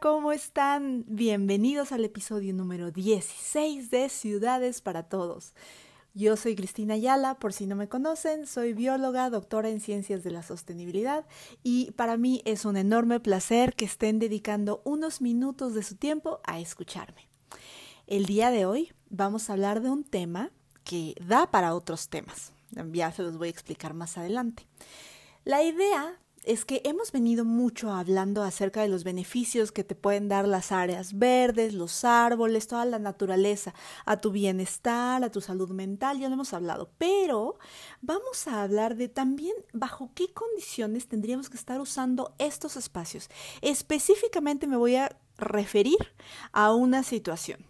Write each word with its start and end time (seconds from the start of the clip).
¿Cómo 0.00 0.32
están? 0.32 1.04
Bienvenidos 1.06 1.92
al 1.92 2.04
episodio 2.04 2.52
número 2.52 2.90
16 2.90 3.90
de 3.90 4.08
Ciudades 4.08 4.82
para 4.82 5.04
Todos. 5.04 5.54
Yo 6.12 6.36
soy 6.36 6.54
Cristina 6.54 6.94
Ayala, 6.94 7.38
por 7.38 7.52
si 7.52 7.66
no 7.66 7.76
me 7.76 7.88
conocen, 7.88 8.46
soy 8.46 8.74
bióloga, 8.74 9.30
doctora 9.30 9.70
en 9.70 9.80
ciencias 9.80 10.22
de 10.22 10.32
la 10.32 10.42
sostenibilidad 10.42 11.24
y 11.62 11.92
para 11.92 12.16
mí 12.16 12.42
es 12.44 12.64
un 12.64 12.76
enorme 12.76 13.20
placer 13.20 13.74
que 13.74 13.84
estén 13.84 14.18
dedicando 14.18 14.82
unos 14.84 15.20
minutos 15.20 15.72
de 15.74 15.82
su 15.82 15.94
tiempo 15.94 16.40
a 16.44 16.58
escucharme. 16.58 17.28
El 18.06 18.26
día 18.26 18.50
de 18.50 18.66
hoy 18.66 18.92
vamos 19.08 19.48
a 19.48 19.54
hablar 19.54 19.80
de 19.80 19.90
un 19.90 20.04
tema 20.04 20.50
que 20.84 21.14
da 21.24 21.50
para 21.50 21.74
otros 21.74 22.08
temas. 22.08 22.52
Ya 22.92 23.12
se 23.12 23.22
los 23.22 23.38
voy 23.38 23.48
a 23.48 23.52
explicar 23.52 23.94
más 23.94 24.18
adelante. 24.18 24.66
La 25.44 25.62
idea 25.62 26.18
es 26.46 26.64
que 26.64 26.80
hemos 26.84 27.10
venido 27.12 27.44
mucho 27.44 27.92
hablando 27.92 28.42
acerca 28.42 28.80
de 28.80 28.88
los 28.88 29.04
beneficios 29.04 29.72
que 29.72 29.84
te 29.84 29.96
pueden 29.96 30.28
dar 30.28 30.46
las 30.46 30.70
áreas 30.70 31.18
verdes, 31.18 31.74
los 31.74 32.04
árboles, 32.04 32.68
toda 32.68 32.84
la 32.84 33.00
naturaleza, 33.00 33.74
a 34.04 34.16
tu 34.18 34.30
bienestar, 34.30 35.24
a 35.24 35.30
tu 35.30 35.40
salud 35.40 35.70
mental, 35.70 36.20
ya 36.20 36.28
lo 36.28 36.34
hemos 36.34 36.54
hablado, 36.54 36.90
pero 36.98 37.58
vamos 38.00 38.46
a 38.46 38.62
hablar 38.62 38.94
de 38.94 39.08
también 39.08 39.54
bajo 39.72 40.12
qué 40.14 40.32
condiciones 40.32 41.08
tendríamos 41.08 41.50
que 41.50 41.56
estar 41.56 41.80
usando 41.80 42.34
estos 42.38 42.76
espacios. 42.76 43.28
Específicamente 43.60 44.68
me 44.68 44.76
voy 44.76 44.96
a 44.96 45.18
referir 45.36 46.14
a 46.52 46.72
una 46.72 47.02
situación. 47.02 47.66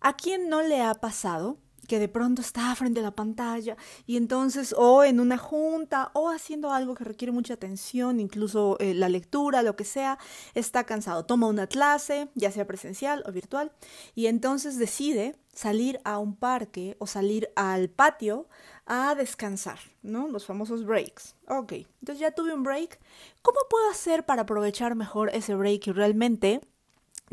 ¿A 0.00 0.16
quién 0.16 0.48
no 0.48 0.62
le 0.62 0.80
ha 0.82 0.94
pasado 0.94 1.58
que 1.88 1.98
de 1.98 2.06
pronto 2.06 2.42
está 2.42 2.72
frente 2.76 3.00
a 3.00 3.02
la 3.02 3.10
pantalla 3.10 3.76
y 4.06 4.16
entonces 4.16 4.74
o 4.76 5.02
en 5.02 5.18
una 5.18 5.38
junta 5.38 6.10
o 6.12 6.28
haciendo 6.28 6.70
algo 6.70 6.94
que 6.94 7.02
requiere 7.02 7.32
mucha 7.32 7.54
atención, 7.54 8.20
incluso 8.20 8.76
eh, 8.78 8.94
la 8.94 9.08
lectura, 9.08 9.62
lo 9.62 9.74
que 9.74 9.84
sea, 9.84 10.18
está 10.54 10.84
cansado. 10.84 11.24
Toma 11.24 11.48
una 11.48 11.66
clase, 11.66 12.28
ya 12.34 12.52
sea 12.52 12.66
presencial 12.66 13.24
o 13.26 13.32
virtual, 13.32 13.72
y 14.14 14.26
entonces 14.26 14.78
decide 14.78 15.34
salir 15.52 16.00
a 16.04 16.18
un 16.18 16.36
parque 16.36 16.96
o 17.00 17.06
salir 17.06 17.50
al 17.56 17.88
patio 17.88 18.46
a 18.86 19.14
descansar, 19.14 19.78
¿no? 20.02 20.28
Los 20.28 20.46
famosos 20.46 20.84
breaks. 20.84 21.34
Ok, 21.48 21.72
entonces 22.00 22.20
ya 22.20 22.30
tuve 22.30 22.54
un 22.54 22.62
break. 22.62 23.00
¿Cómo 23.42 23.58
puedo 23.68 23.90
hacer 23.90 24.24
para 24.24 24.42
aprovechar 24.42 24.94
mejor 24.94 25.30
ese 25.34 25.54
break 25.54 25.88
y 25.88 25.92
realmente 25.92 26.60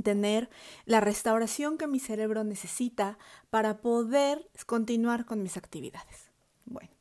tener 0.04 0.50
la 0.86 1.00
restauración 1.00 1.78
que 1.78 1.88
mi 1.88 2.00
cerebro 2.00 2.44
necesita 2.44 3.18
para 3.50 3.82
poder 3.82 4.50
continuar 4.66 5.26
con 5.26 5.42
mis 5.44 5.58
actividades. 5.58 6.32
Bueno, 6.66 6.92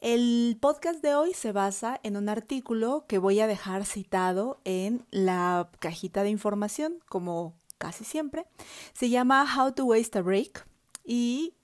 el 0.00 0.58
podcast 0.60 1.02
de 1.02 1.14
hoy 1.14 1.32
se 1.34 1.52
basa 1.52 1.98
en 2.02 2.16
un 2.16 2.28
artículo 2.28 3.06
que 3.08 3.18
voy 3.18 3.40
a 3.40 3.46
dejar 3.46 3.84
citado 3.86 4.60
en 4.64 5.06
la 5.10 5.70
cajita 5.80 6.22
de 6.22 6.30
información, 6.30 6.98
como 7.08 7.54
casi 7.78 8.04
siempre. 8.04 8.46
Se 8.92 9.08
llama 9.08 9.46
How 9.56 9.72
to 9.72 9.86
Waste 9.86 10.18
a 10.18 10.22
Break 10.22 10.66
y 11.04 11.54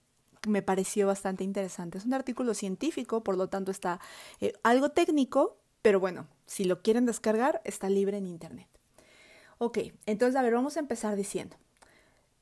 me 0.49 0.63
pareció 0.63 1.07
bastante 1.07 1.45
interesante. 1.45 1.99
Es 1.99 2.07
un 2.07 2.15
artículo 2.15 2.55
científico, 2.55 3.23
por 3.23 3.37
lo 3.37 3.49
tanto 3.49 3.71
está 3.71 4.01
eh, 4.41 4.55
algo 4.63 4.91
técnico, 4.91 5.59
pero 5.83 6.01
bueno, 6.01 6.27
si 6.47 6.65
lo 6.65 6.83
quieren 6.83 7.07
descargar, 7.07 7.61
está 7.65 7.89
libre 7.91 8.17
en 8.17 8.27
Internet. 8.27 8.80
Ok, 9.63 9.79
entonces 10.07 10.37
a 10.37 10.43
ver, 10.43 10.55
vamos 10.55 10.79
a 10.79 10.81
empezar 10.81 11.17
diciendo. 11.17 11.55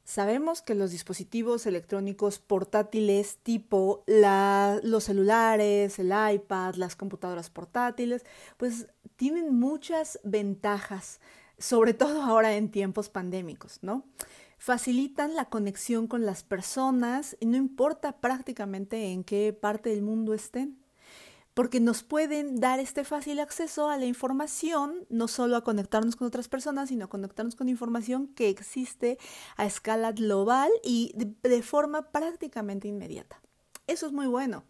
Sabemos 0.05 0.63
que 0.63 0.77
los 0.77 0.93
dispositivos 0.93 1.67
electrónicos 1.67 2.39
portátiles 2.39 3.39
tipo 3.43 4.05
los 4.07 5.03
celulares, 5.03 5.99
el 5.99 6.13
iPad, 6.35 6.77
las 6.77 6.95
computadoras 6.95 7.51
portátiles, 7.51 8.25
pues 8.57 8.87
tienen 9.17 9.59
muchas 9.59 10.21
ventajas, 10.23 11.21
sobre 11.59 11.93
todo 11.93 12.23
ahora 12.23 12.55
en 12.55 12.71
tiempos 12.71 13.09
pandémicos, 13.09 13.81
¿no? 13.83 14.05
Facilitan 14.57 15.35
la 15.35 15.47
conexión 15.47 16.07
con 16.07 16.25
las 16.25 16.45
personas 16.45 17.37
y 17.41 17.47
no 17.47 17.57
importa 17.57 18.21
prácticamente 18.21 19.11
en 19.11 19.25
qué 19.25 19.53
parte 19.53 19.91
del 19.91 20.03
mundo 20.03 20.35
estén 20.35 20.79
porque 21.59 21.81
nos 21.81 22.05
pueden 22.05 22.61
dar 22.61 22.79
este 22.79 23.03
fácil 23.03 23.41
acceso 23.41 23.91
a 23.91 23.97
la 23.97 24.07
información, 24.07 25.05
no 25.09 25.27
solo 25.27 25.57
a 25.57 25.65
conectarnos 25.65 26.15
con 26.15 26.29
otras 26.29 26.47
personas, 26.47 26.89
sino 26.89 27.07
a 27.07 27.09
conectarnos 27.09 27.57
con 27.57 27.69
información 27.69 28.29
que 28.29 28.49
existe 28.49 29.19
a 29.57 29.67
escala 29.67 30.13
global 30.13 30.71
y 30.85 31.13
de, 31.17 31.63
forma 31.63 32.13
prácticamente 32.13 32.87
inmediata. 32.87 33.43
Eso 33.89 34.07
es 34.07 34.13
muy 34.13 34.29
bueno. 34.29 34.63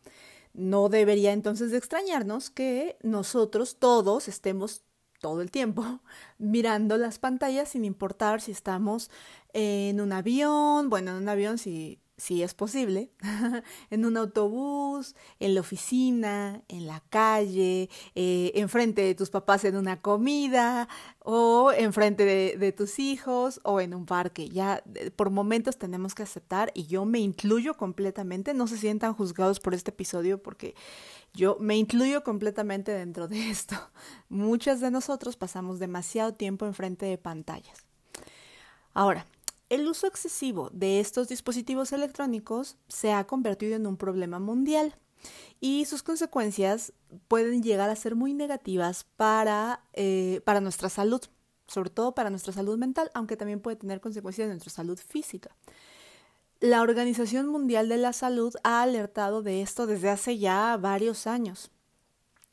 No 0.55 0.89
debería 0.89 1.35
entonces 1.35 1.73
de 1.73 1.77
extrañarnos 1.77 2.49
que 2.49 2.97
nosotros 3.03 3.77
todos 3.79 4.27
estemos 4.27 4.83
todo 5.21 5.43
el 5.43 5.51
tiempo 5.51 6.01
mirando 6.39 6.97
las 6.97 7.19
pantallas 7.19 7.69
sin 7.69 7.85
importar 7.85 8.41
si 8.41 8.53
estamos 8.53 9.11
en 9.53 10.01
un 10.01 10.15
avión, 10.15 10.89
bueno, 10.89 11.11
en 11.11 11.17
un 11.19 11.29
avión 11.29 11.59
si 11.59 12.01
si 12.19 12.43
es 12.43 12.53
posible, 12.53 13.11
en 13.91 14.05
un 14.05 14.17
autobús, 14.17 15.15
en 15.39 15.55
la 15.55 15.61
oficina, 15.61 16.63
en 16.69 16.87
la 16.87 17.01
calle, 17.09 17.89
eh, 18.17 18.53
enfrente 18.57 19.03
de 19.03 19.15
tus 19.15 19.31
papás 19.31 19.65
en 19.65 19.77
una 19.77 20.03
comida 20.03 20.89
o 21.21 21.73
enfrente 21.73 22.25
de, 22.25 22.57
de 22.59 22.73
tus 22.73 22.99
hijos 22.99 23.61
o 23.63 23.81
en 23.81 23.95
un 23.95 24.05
parque. 24.05 24.49
Ya 24.49 24.83
por 25.15 25.31
momentos 25.31 25.79
tenemos 25.79 26.15
que 26.15 26.25
aceptar 26.25 26.73
y 26.75 26.87
yo 26.87 27.05
me 27.05 27.21
incluyo 27.21 27.75
completamente, 27.75 28.53
no 28.53 28.67
se 28.67 28.77
sientan 28.77 29.15
juzgados 29.15 29.61
por 29.61 29.73
este 29.73 29.93
episodio 29.93 30.43
porque 30.43 30.75
yo 31.35 31.57
me 31.61 31.77
incluyo 31.77 32.25
completamente 32.25 32.91
dentro 32.91 33.29
de 33.29 33.49
esto. 33.49 33.77
Muchas 34.29 34.81
de 34.81 34.91
nosotros 34.91 35.37
pasamos 35.37 35.79
demasiado 35.79 36.35
tiempo 36.35 36.67
enfrente 36.67 37.07
de 37.07 37.17
pantallas. 37.17 37.87
Ahora, 38.93 39.25
el 39.69 39.87
uso 39.87 40.07
excesivo 40.07 40.71
de 40.73 41.01
estos 41.01 41.29
dispositivos 41.29 41.93
electrónicos 41.93 42.77
se 42.89 43.13
ha 43.13 43.27
convertido 43.27 43.77
en 43.77 43.87
un 43.87 43.97
problema 43.97 44.39
mundial 44.39 44.97
y 45.61 45.85
sus 45.85 46.03
consecuencias 46.03 46.93
pueden 47.27 47.63
llegar 47.63 47.91
a 47.91 47.97
ser 47.97 48.15
muy 48.15 48.35
negativas 48.35 49.05
para, 49.17 49.83
eh, 49.95 50.41
para 50.45 50.61
nuestra 50.61 50.89
salud, 50.89 51.21
sobre 51.67 51.91
todo 51.91 52.15
para 52.15 52.31
nuestra 52.31 52.53
salud 52.53 52.79
mental, 52.79 53.11
aunque 53.15 53.37
también 53.37 53.61
puede 53.61 53.77
tener 53.77 54.01
consecuencias 54.01 54.47
en 54.47 54.53
nuestra 54.53 54.73
salud 54.73 54.99
física. 54.99 55.51
La 56.61 56.83
Organización 56.83 57.47
Mundial 57.49 57.89
de 57.89 57.99
la 57.99 58.13
Salud 58.13 58.55
ha 58.65 58.83
alertado 58.83 59.43
de 59.43 59.63
esto 59.63 59.87
desde 59.87 60.11
hace 60.11 60.39
ya 60.39 60.77
varios 60.77 61.27
años. 61.27 61.71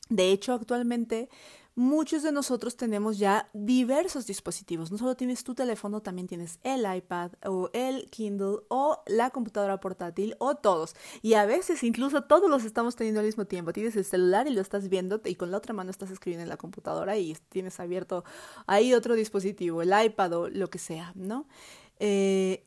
De 0.08 0.30
hecho, 0.30 0.52
actualmente 0.52 1.28
muchos 1.76 2.22
de 2.22 2.32
nosotros 2.32 2.76
tenemos 2.76 3.18
ya 3.18 3.50
diversos 3.52 4.26
dispositivos. 4.26 4.90
No 4.90 4.96
solo 4.96 5.14
tienes 5.14 5.44
tu 5.44 5.54
teléfono, 5.54 6.00
también 6.00 6.26
tienes 6.26 6.58
el 6.62 6.84
iPad 6.92 7.32
o 7.44 7.70
el 7.74 8.08
Kindle 8.10 8.60
o 8.68 9.02
la 9.06 9.30
computadora 9.30 9.78
portátil 9.78 10.34
o 10.38 10.56
todos. 10.56 10.96
Y 11.20 11.34
a 11.34 11.44
veces 11.44 11.82
incluso 11.84 12.24
todos 12.24 12.50
los 12.50 12.64
estamos 12.64 12.96
teniendo 12.96 13.20
al 13.20 13.26
mismo 13.26 13.44
tiempo. 13.44 13.74
Tienes 13.74 13.94
el 13.96 14.06
celular 14.06 14.48
y 14.48 14.50
lo 14.50 14.62
estás 14.62 14.88
viendo 14.88 15.20
y 15.24 15.34
con 15.34 15.50
la 15.50 15.58
otra 15.58 15.74
mano 15.74 15.90
estás 15.90 16.10
escribiendo 16.10 16.42
en 16.42 16.48
la 16.48 16.56
computadora 16.56 17.18
y 17.18 17.36
tienes 17.50 17.78
abierto 17.78 18.24
ahí 18.66 18.94
otro 18.94 19.14
dispositivo, 19.14 19.82
el 19.82 19.92
iPad 20.04 20.32
o 20.32 20.48
lo 20.48 20.70
que 20.70 20.78
sea, 20.78 21.12
¿no? 21.14 21.46
Eh, 21.98 22.66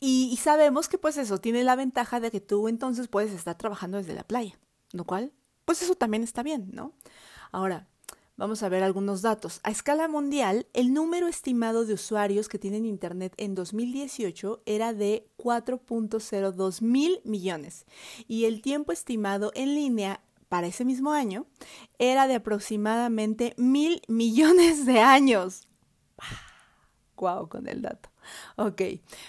y, 0.00 0.28
y 0.30 0.36
sabemos 0.36 0.88
que 0.88 0.98
pues 0.98 1.16
eso 1.16 1.38
tiene 1.38 1.64
la 1.64 1.76
ventaja 1.76 2.20
de 2.20 2.30
que 2.30 2.40
tú 2.40 2.68
entonces 2.68 3.08
puedes 3.08 3.32
estar 3.32 3.56
trabajando 3.56 3.96
desde 3.96 4.14
la 4.14 4.24
playa, 4.24 4.58
lo 4.92 5.04
cual 5.04 5.32
pues 5.64 5.80
eso 5.82 5.94
también 5.94 6.22
está 6.22 6.42
bien, 6.42 6.70
¿no? 6.72 6.92
Ahora, 7.52 7.86
Vamos 8.40 8.62
a 8.62 8.70
ver 8.70 8.82
algunos 8.82 9.20
datos. 9.20 9.60
A 9.64 9.70
escala 9.70 10.08
mundial, 10.08 10.66
el 10.72 10.94
número 10.94 11.28
estimado 11.28 11.84
de 11.84 11.92
usuarios 11.92 12.48
que 12.48 12.58
tienen 12.58 12.86
Internet 12.86 13.34
en 13.36 13.54
2018 13.54 14.62
era 14.64 14.94
de 14.94 15.28
4.02 15.36 16.80
mil 16.80 17.20
millones 17.24 17.84
y 18.26 18.46
el 18.46 18.62
tiempo 18.62 18.92
estimado 18.92 19.52
en 19.54 19.74
línea 19.74 20.22
para 20.48 20.68
ese 20.68 20.86
mismo 20.86 21.12
año 21.12 21.44
era 21.98 22.26
de 22.28 22.36
aproximadamente 22.36 23.52
mil 23.58 24.00
millones 24.08 24.86
de 24.86 25.00
años. 25.00 25.68
Guau, 27.18 27.46
con 27.46 27.68
el 27.68 27.82
dato. 27.82 28.08
Ok, 28.56 28.80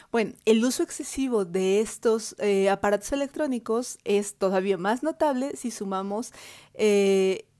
bueno, 0.10 0.36
el 0.46 0.64
uso 0.64 0.84
excesivo 0.84 1.44
de 1.44 1.82
estos 1.82 2.34
eh, 2.40 2.70
aparatos 2.70 3.12
electrónicos 3.12 3.98
es 4.06 4.36
todavía 4.36 4.78
más 4.78 5.04
notable 5.04 5.58
si 5.58 5.70
sumamos 5.70 6.32
eh, 6.76 7.51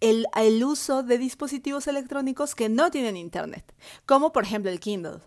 el, 0.00 0.64
uso 0.64 1.02
de 1.02 1.18
dispositivos 1.18 1.86
electrónicos 1.86 2.54
que 2.54 2.68
no 2.68 2.90
tienen 2.90 3.16
Internet, 3.16 3.74
como 4.06 4.32
por 4.32 4.44
ejemplo 4.44 4.70
el 4.70 4.80
Kindle. 4.80 5.20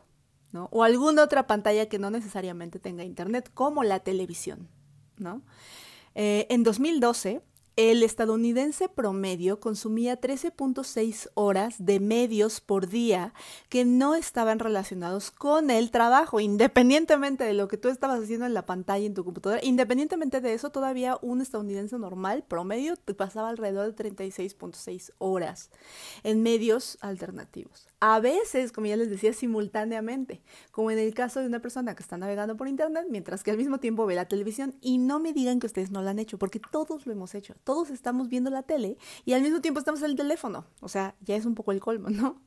¿no? 0.51 0.69
O 0.71 0.83
alguna 0.83 1.23
otra 1.23 1.47
pantalla 1.47 1.89
que 1.89 1.97
no 1.97 2.11
necesariamente 2.11 2.79
tenga 2.79 3.03
internet, 3.03 3.49
como 3.55 3.83
la 3.83 4.01
televisión, 4.01 4.69
¿no? 5.17 5.41
Eh, 6.13 6.45
en 6.51 6.61
2012, 6.61 7.41
el 7.75 8.03
estadounidense 8.03 8.87
promedio 8.87 9.59
consumía 9.59 10.21
13.6 10.21 11.29
horas 11.33 11.75
de 11.79 11.99
medios 11.99 12.61
por 12.61 12.87
día 12.87 13.33
que 13.69 13.83
no 13.83 14.13
estaban 14.13 14.59
relacionados 14.59 15.31
con 15.31 15.71
el 15.71 15.89
trabajo, 15.89 16.39
independientemente 16.39 17.43
de 17.43 17.53
lo 17.53 17.67
que 17.67 17.77
tú 17.77 17.89
estabas 17.89 18.21
haciendo 18.21 18.45
en 18.45 18.53
la 18.53 18.65
pantalla 18.65 19.05
en 19.05 19.15
tu 19.15 19.23
computadora. 19.23 19.63
Independientemente 19.63 20.39
de 20.39 20.53
eso, 20.53 20.69
todavía 20.69 21.17
un 21.21 21.41
estadounidense 21.41 21.97
normal 21.97 22.43
promedio 22.47 22.95
te 22.95 23.13
pasaba 23.13 23.49
alrededor 23.49 23.93
de 23.93 24.11
36.6 24.11 25.11
horas 25.17 25.71
en 26.23 26.43
medios 26.43 26.97
alternativos. 27.01 27.87
A 28.05 28.19
veces, 28.19 28.73
como 28.73 28.87
ya 28.87 28.97
les 28.97 29.09
decía, 29.09 29.31
simultáneamente, 29.31 30.41
como 30.71 30.91
en 30.91 30.99
el 30.99 31.13
caso 31.13 31.39
de 31.39 31.47
una 31.47 31.61
persona 31.61 31.95
que 31.95 32.03
está 32.03 32.17
navegando 32.17 32.57
por 32.57 32.67
internet 32.67 33.05
mientras 33.09 33.43
que 33.43 33.51
al 33.51 33.55
mismo 33.55 33.79
tiempo 33.79 34.05
ve 34.05 34.13
la 34.13 34.27
televisión 34.27 34.75
y 34.81 34.97
no 34.97 35.21
me 35.21 35.31
digan 35.31 35.61
que 35.61 35.67
ustedes 35.67 35.89
no 35.89 36.01
lo 36.01 36.09
han 36.09 36.19
hecho, 36.19 36.37
porque 36.37 36.59
todos 36.59 37.05
lo 37.05 37.13
hemos 37.13 37.33
hecho 37.33 37.55
todos 37.63 37.91
estamos 37.91 38.27
viendo 38.27 38.49
la 38.49 38.63
tele 38.63 38.97
y 39.23 39.31
al 39.31 39.41
mismo 39.41 39.61
tiempo 39.61 39.79
estamos 39.79 40.01
en 40.01 40.09
el 40.11 40.17
teléfono. 40.17 40.65
O 40.81 40.89
sea, 40.89 41.15
ya 41.21 41.37
es 41.37 41.45
un 41.45 41.55
poco 41.55 41.71
el 41.71 41.79
colmo, 41.79 42.09
¿no? 42.09 42.41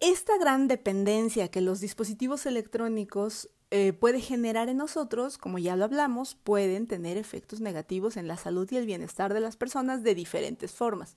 Esta 0.00 0.36
gran 0.36 0.68
dependencia 0.68 1.48
que 1.48 1.62
los 1.62 1.80
dispositivos 1.80 2.44
electrónicos 2.44 3.48
eh, 3.70 3.92
puede 3.92 4.20
generar 4.20 4.68
en 4.68 4.76
nosotros, 4.76 5.38
como 5.38 5.58
ya 5.58 5.74
lo 5.74 5.84
hablamos, 5.84 6.36
pueden 6.36 6.86
tener 6.86 7.16
efectos 7.16 7.60
negativos 7.60 8.16
en 8.16 8.28
la 8.28 8.36
salud 8.36 8.70
y 8.70 8.76
el 8.76 8.86
bienestar 8.86 9.34
de 9.34 9.40
las 9.40 9.56
personas 9.56 10.02
de 10.02 10.14
diferentes 10.14 10.72
formas. 10.72 11.16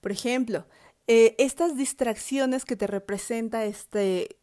Por 0.00 0.12
ejemplo, 0.12 0.64
eh, 1.08 1.34
estas 1.38 1.76
distracciones 1.76 2.64
que 2.64 2.76
te 2.76 2.86
representa 2.86 3.64
este 3.64 4.36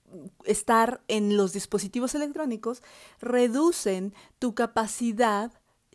estar 0.46 1.02
en 1.08 1.38
los 1.38 1.54
dispositivos 1.54 2.16
electrónicos 2.16 2.82
reducen 3.20 4.14
tu 4.40 4.56
capacidad 4.56 5.52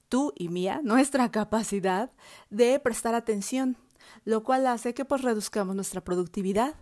tú 0.08 0.32
y 0.36 0.48
mía, 0.48 0.80
nuestra 0.84 1.30
capacidad 1.30 2.12
de 2.50 2.78
prestar 2.78 3.14
atención, 3.14 3.76
lo 4.24 4.42
cual 4.42 4.66
hace 4.66 4.94
que 4.94 5.04
pues 5.04 5.22
reduzcamos 5.22 5.74
nuestra 5.74 6.02
productividad, 6.02 6.74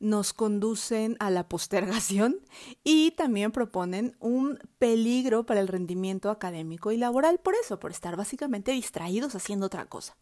nos 0.00 0.32
conducen 0.32 1.16
a 1.20 1.30
la 1.30 1.48
postergación 1.48 2.40
y 2.82 3.12
también 3.12 3.52
proponen 3.52 4.16
un 4.18 4.58
peligro 4.78 5.46
para 5.46 5.60
el 5.60 5.68
rendimiento 5.68 6.30
académico 6.30 6.92
y 6.92 6.96
laboral 6.96 7.38
por 7.38 7.54
eso, 7.54 7.78
por 7.78 7.90
estar 7.90 8.16
básicamente 8.16 8.72
distraídos 8.72 9.34
haciendo 9.34 9.66
otra 9.66 9.86
cosa. 9.86 10.16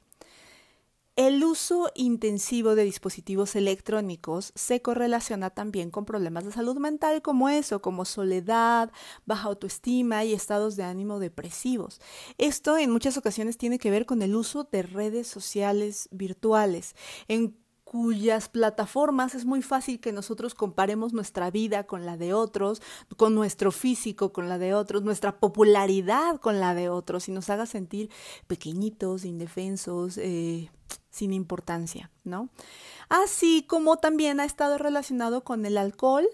El 1.17 1.45
uso 1.45 1.93
intensivo 1.95 2.75
de 2.75 2.83
dispositivos 2.83 3.55
electrónicos 3.55 4.51
se 4.57 4.83
correlaciona 4.83 5.51
también 5.51 5.93
con 5.93 6.07
problemas 6.07 6.45
de 6.45 6.51
salud 6.51 6.77
mental 6.79 7.23
como 7.23 7.49
eso, 7.49 7.81
como 7.81 8.05
soledad, 8.05 8.91
baja 9.25 9.47
autoestima 9.47 10.25
y 10.25 10.33
estados 10.33 10.75
de 10.75 10.83
ánimo 10.83 11.21
depresivos. 11.21 12.01
Esto 12.37 12.77
en 12.79 12.91
muchas 12.91 13.17
ocasiones 13.17 13.59
tiene 13.59 13.79
que 13.79 13.93
ver 13.93 14.07
con 14.07 14.23
el 14.23 14.35
uso 14.35 14.65
de 14.65 14.83
redes 14.83 15.29
sociales 15.29 16.09
virtuales, 16.11 16.97
en 17.29 17.57
cuyas 17.85 18.49
plataformas 18.49 19.37
es 19.37 19.45
muy 19.45 19.63
fácil 19.63 20.01
que 20.01 20.11
nosotros 20.11 20.57
comparemos 20.57 21.13
nuestra 21.13 21.49
vida 21.53 21.85
con 21.85 22.05
la 22.05 22.17
de 22.17 22.35
otros, 22.35 22.83
con 23.17 23.37
nuestro 23.37 23.71
físico 23.71 24.33
con 24.33 24.49
la 24.49 24.59
de 24.59 24.75
otros, 24.75 25.05
nuestra 25.05 25.39
popularidad 25.39 26.41
con 26.41 26.59
la 26.59 26.75
de 26.75 26.89
otros 26.89 27.29
y 27.29 27.33
nos 27.33 27.51
haga 27.51 27.67
sentir 27.67 28.11
pequeñitos, 28.49 29.25
indefensos, 29.25 30.19
eh, 30.19 30.71
sin 31.15 31.33
importancia, 31.33 32.11
¿no? 32.25 32.49
Así 33.09 33.65
como 33.69 33.99
también 33.99 34.41
ha 34.41 34.45
estado 34.45 34.79
relacionado 34.79 35.45
con 35.45 35.65
el 35.65 35.79
alcohol, 35.79 36.27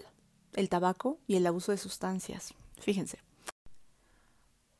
el 0.53 0.69
tabaco 0.69 1.19
y 1.27 1.35
el 1.35 1.45
abuso 1.45 1.71
de 1.71 1.77
sustancias. 1.77 2.55
Fíjense. 2.79 3.19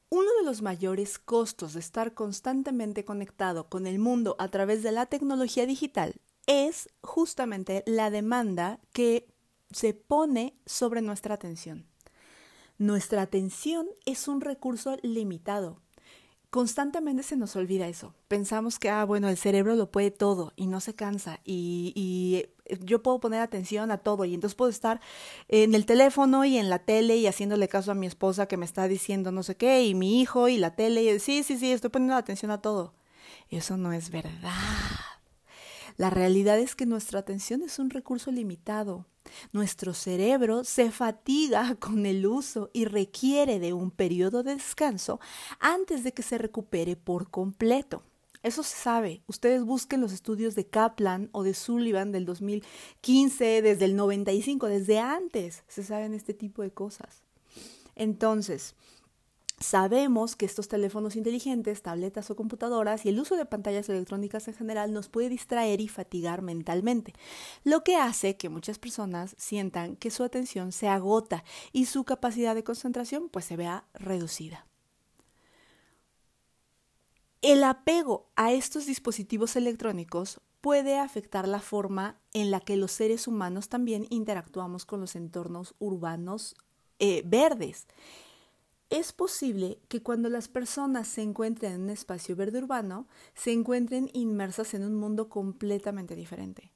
Uno 0.09 0.29
de 0.39 0.43
los 0.43 0.63
mayores 0.63 1.19
costos 1.19 1.73
de 1.73 1.81
estar 1.81 2.15
constantemente 2.15 3.05
conectado 3.05 3.69
con 3.69 3.85
el 3.85 3.99
mundo 3.99 4.35
a 4.39 4.47
través 4.47 4.81
de 4.81 4.91
la 4.91 5.05
tecnología 5.05 5.67
digital 5.67 6.15
es 6.47 6.89
justamente 7.01 7.83
la 7.85 8.09
demanda 8.09 8.79
que 8.93 9.27
se 9.69 9.93
pone 9.93 10.57
sobre 10.65 11.01
nuestra 11.01 11.35
atención. 11.35 11.85
Nuestra 12.79 13.21
atención 13.21 13.87
es 14.07 14.27
un 14.27 14.41
recurso 14.41 14.97
limitado 15.03 15.79
constantemente 16.51 17.23
se 17.23 17.37
nos 17.37 17.55
olvida 17.55 17.87
eso. 17.87 18.13
Pensamos 18.27 18.77
que, 18.77 18.89
ah, 18.89 19.05
bueno, 19.05 19.29
el 19.29 19.37
cerebro 19.37 19.75
lo 19.75 19.89
puede 19.89 20.11
todo 20.11 20.51
y 20.57 20.67
no 20.67 20.81
se 20.81 20.93
cansa 20.93 21.39
y, 21.45 21.93
y, 21.95 22.45
eh, 22.65 22.77
yo 22.81 23.01
puedo 23.01 23.19
poner 23.21 23.39
atención 23.39 23.89
a 23.89 23.97
todo 23.97 24.25
y 24.25 24.33
entonces 24.33 24.55
puedo 24.55 24.69
estar 24.69 24.99
en 25.47 25.73
el 25.73 25.85
teléfono 25.85 26.43
y 26.45 26.57
en 26.57 26.69
la 26.69 26.79
tele 26.79 27.15
y 27.15 27.25
haciéndole 27.25 27.69
caso 27.69 27.91
a 27.91 27.95
mi 27.95 28.05
esposa 28.05 28.47
que 28.47 28.57
me 28.57 28.65
está 28.65 28.87
diciendo 28.87 29.31
no 29.31 29.43
sé 29.43 29.55
qué 29.55 29.85
y 29.85 29.95
mi 29.95 30.21
hijo 30.21 30.49
y 30.49 30.57
la 30.57 30.75
tele 30.75 31.03
y 31.03 31.19
sí, 31.19 31.43
sí, 31.43 31.57
sí, 31.57 31.71
estoy 31.71 31.89
poniendo 31.89 32.15
atención 32.15 32.51
a 32.51 32.61
todo. 32.61 32.93
Eso 33.49 33.77
no 33.77 33.93
es 33.93 34.11
verdad. 34.11 34.51
La 35.95 36.09
realidad 36.09 36.59
es 36.59 36.75
que 36.75 36.85
nuestra 36.85 37.19
atención 37.19 37.61
es 37.63 37.79
un 37.79 37.89
recurso 37.89 38.31
limitado. 38.31 39.05
Nuestro 39.51 39.93
cerebro 39.93 40.63
se 40.63 40.91
fatiga 40.91 41.75
con 41.79 42.05
el 42.05 42.25
uso 42.25 42.69
y 42.73 42.85
requiere 42.85 43.59
de 43.59 43.73
un 43.73 43.91
periodo 43.91 44.43
de 44.43 44.55
descanso 44.55 45.19
antes 45.59 46.03
de 46.03 46.13
que 46.13 46.23
se 46.23 46.37
recupere 46.37 46.95
por 46.95 47.29
completo. 47.29 48.03
Eso 48.43 48.63
se 48.63 48.75
sabe. 48.75 49.21
Ustedes 49.27 49.63
busquen 49.63 50.01
los 50.01 50.13
estudios 50.13 50.55
de 50.55 50.65
Kaplan 50.65 51.29
o 51.31 51.43
de 51.43 51.53
Sullivan 51.53 52.11
del 52.11 52.25
2015, 52.25 53.61
desde 53.61 53.85
el 53.85 53.95
95, 53.95 54.67
desde 54.67 54.99
antes 54.99 55.63
se 55.67 55.83
saben 55.83 56.15
este 56.15 56.33
tipo 56.33 56.63
de 56.63 56.71
cosas. 56.71 57.21
Entonces, 57.95 58.73
Sabemos 59.61 60.35
que 60.35 60.47
estos 60.47 60.67
teléfonos 60.67 61.15
inteligentes, 61.15 61.83
tabletas 61.83 62.31
o 62.31 62.35
computadoras 62.35 63.05
y 63.05 63.09
el 63.09 63.19
uso 63.19 63.35
de 63.35 63.45
pantallas 63.45 63.87
electrónicas 63.89 64.47
en 64.47 64.55
general 64.55 64.91
nos 64.91 65.07
puede 65.07 65.29
distraer 65.29 65.81
y 65.81 65.87
fatigar 65.87 66.41
mentalmente, 66.41 67.13
lo 67.63 67.83
que 67.83 67.95
hace 67.95 68.37
que 68.37 68.49
muchas 68.49 68.79
personas 68.79 69.35
sientan 69.37 69.97
que 69.97 70.09
su 70.09 70.23
atención 70.23 70.71
se 70.71 70.87
agota 70.87 71.43
y 71.71 71.85
su 71.85 72.05
capacidad 72.05 72.55
de 72.55 72.63
concentración 72.63 73.29
pues 73.29 73.45
se 73.45 73.55
vea 73.55 73.85
reducida. 73.93 74.65
El 77.43 77.63
apego 77.63 78.31
a 78.35 78.51
estos 78.53 78.87
dispositivos 78.87 79.55
electrónicos 79.55 80.41
puede 80.61 80.97
afectar 80.97 81.47
la 81.47 81.59
forma 81.59 82.19
en 82.33 82.49
la 82.49 82.61
que 82.61 82.77
los 82.77 82.91
seres 82.91 83.27
humanos 83.27 83.69
también 83.69 84.07
interactuamos 84.09 84.85
con 84.85 85.01
los 85.01 85.15
entornos 85.15 85.75
urbanos 85.77 86.55
eh, 86.97 87.21
verdes 87.25 87.85
es 88.91 89.13
posible 89.13 89.79
que 89.87 90.03
cuando 90.03 90.29
las 90.29 90.49
personas 90.49 91.07
se 91.07 91.21
encuentren 91.21 91.71
en 91.71 91.81
un 91.83 91.89
espacio 91.89 92.35
verde 92.35 92.59
urbano, 92.59 93.07
se 93.33 93.53
encuentren 93.53 94.09
inmersas 94.13 94.73
en 94.73 94.83
un 94.83 94.95
mundo 94.95 95.29
completamente 95.29 96.15
diferente. 96.15 96.71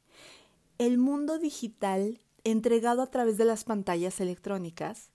El 0.78 0.98
mundo 0.98 1.38
digital 1.38 2.20
entregado 2.46 3.02
a 3.02 3.12
través 3.12 3.38
de 3.38 3.44
las 3.44 3.66
pantallas 3.66 4.22
electrónicas, 4.22 5.10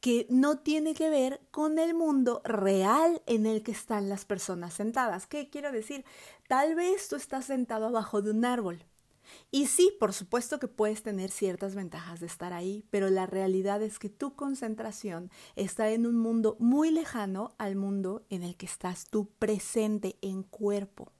que 0.00 0.26
no 0.28 0.58
tiene 0.58 0.94
que 0.94 1.10
ver 1.10 1.40
con 1.50 1.78
el 1.78 1.94
mundo 1.94 2.42
real 2.44 3.22
en 3.26 3.46
el 3.46 3.62
que 3.62 3.72
están 3.72 4.08
las 4.08 4.24
personas 4.24 4.74
sentadas. 4.74 5.26
¿Qué 5.26 5.48
quiero 5.48 5.72
decir? 5.72 6.04
Tal 6.48 6.74
vez 6.74 7.08
tú 7.08 7.16
estás 7.16 7.46
sentado 7.46 7.86
abajo 7.86 8.20
de 8.20 8.30
un 8.32 8.44
árbol, 8.44 8.84
y 9.50 9.66
sí, 9.66 9.92
por 9.98 10.12
supuesto 10.12 10.58
que 10.58 10.68
puedes 10.68 11.02
tener 11.02 11.30
ciertas 11.30 11.74
ventajas 11.74 12.20
de 12.20 12.26
estar 12.26 12.52
ahí, 12.52 12.84
pero 12.90 13.10
la 13.10 13.26
realidad 13.26 13.82
es 13.82 13.98
que 13.98 14.08
tu 14.08 14.34
concentración 14.34 15.30
está 15.54 15.90
en 15.90 16.06
un 16.06 16.18
mundo 16.18 16.56
muy 16.58 16.90
lejano 16.90 17.54
al 17.58 17.76
mundo 17.76 18.24
en 18.30 18.42
el 18.42 18.56
que 18.56 18.66
estás 18.66 19.06
tú 19.06 19.30
presente 19.38 20.16
en 20.22 20.42
cuerpo. 20.42 21.12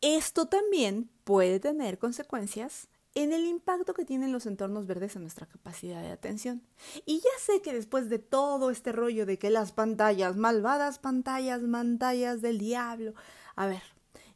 Esto 0.00 0.46
también 0.46 1.10
puede 1.24 1.60
tener 1.60 1.98
consecuencias 1.98 2.88
en 3.14 3.32
el 3.32 3.46
impacto 3.46 3.94
que 3.94 4.04
tienen 4.04 4.32
los 4.32 4.44
entornos 4.46 4.86
verdes 4.86 5.14
en 5.16 5.22
nuestra 5.22 5.46
capacidad 5.46 6.02
de 6.02 6.10
atención. 6.10 6.62
Y 7.06 7.18
ya 7.18 7.30
sé 7.40 7.62
que 7.62 7.72
después 7.72 8.10
de 8.10 8.18
todo 8.18 8.70
este 8.70 8.92
rollo 8.92 9.24
de 9.24 9.38
que 9.38 9.50
las 9.50 9.72
pantallas, 9.72 10.36
malvadas 10.36 10.98
pantallas, 10.98 11.62
pantallas 11.70 12.42
del 12.42 12.58
diablo, 12.58 13.14
a 13.54 13.66
ver, 13.66 13.82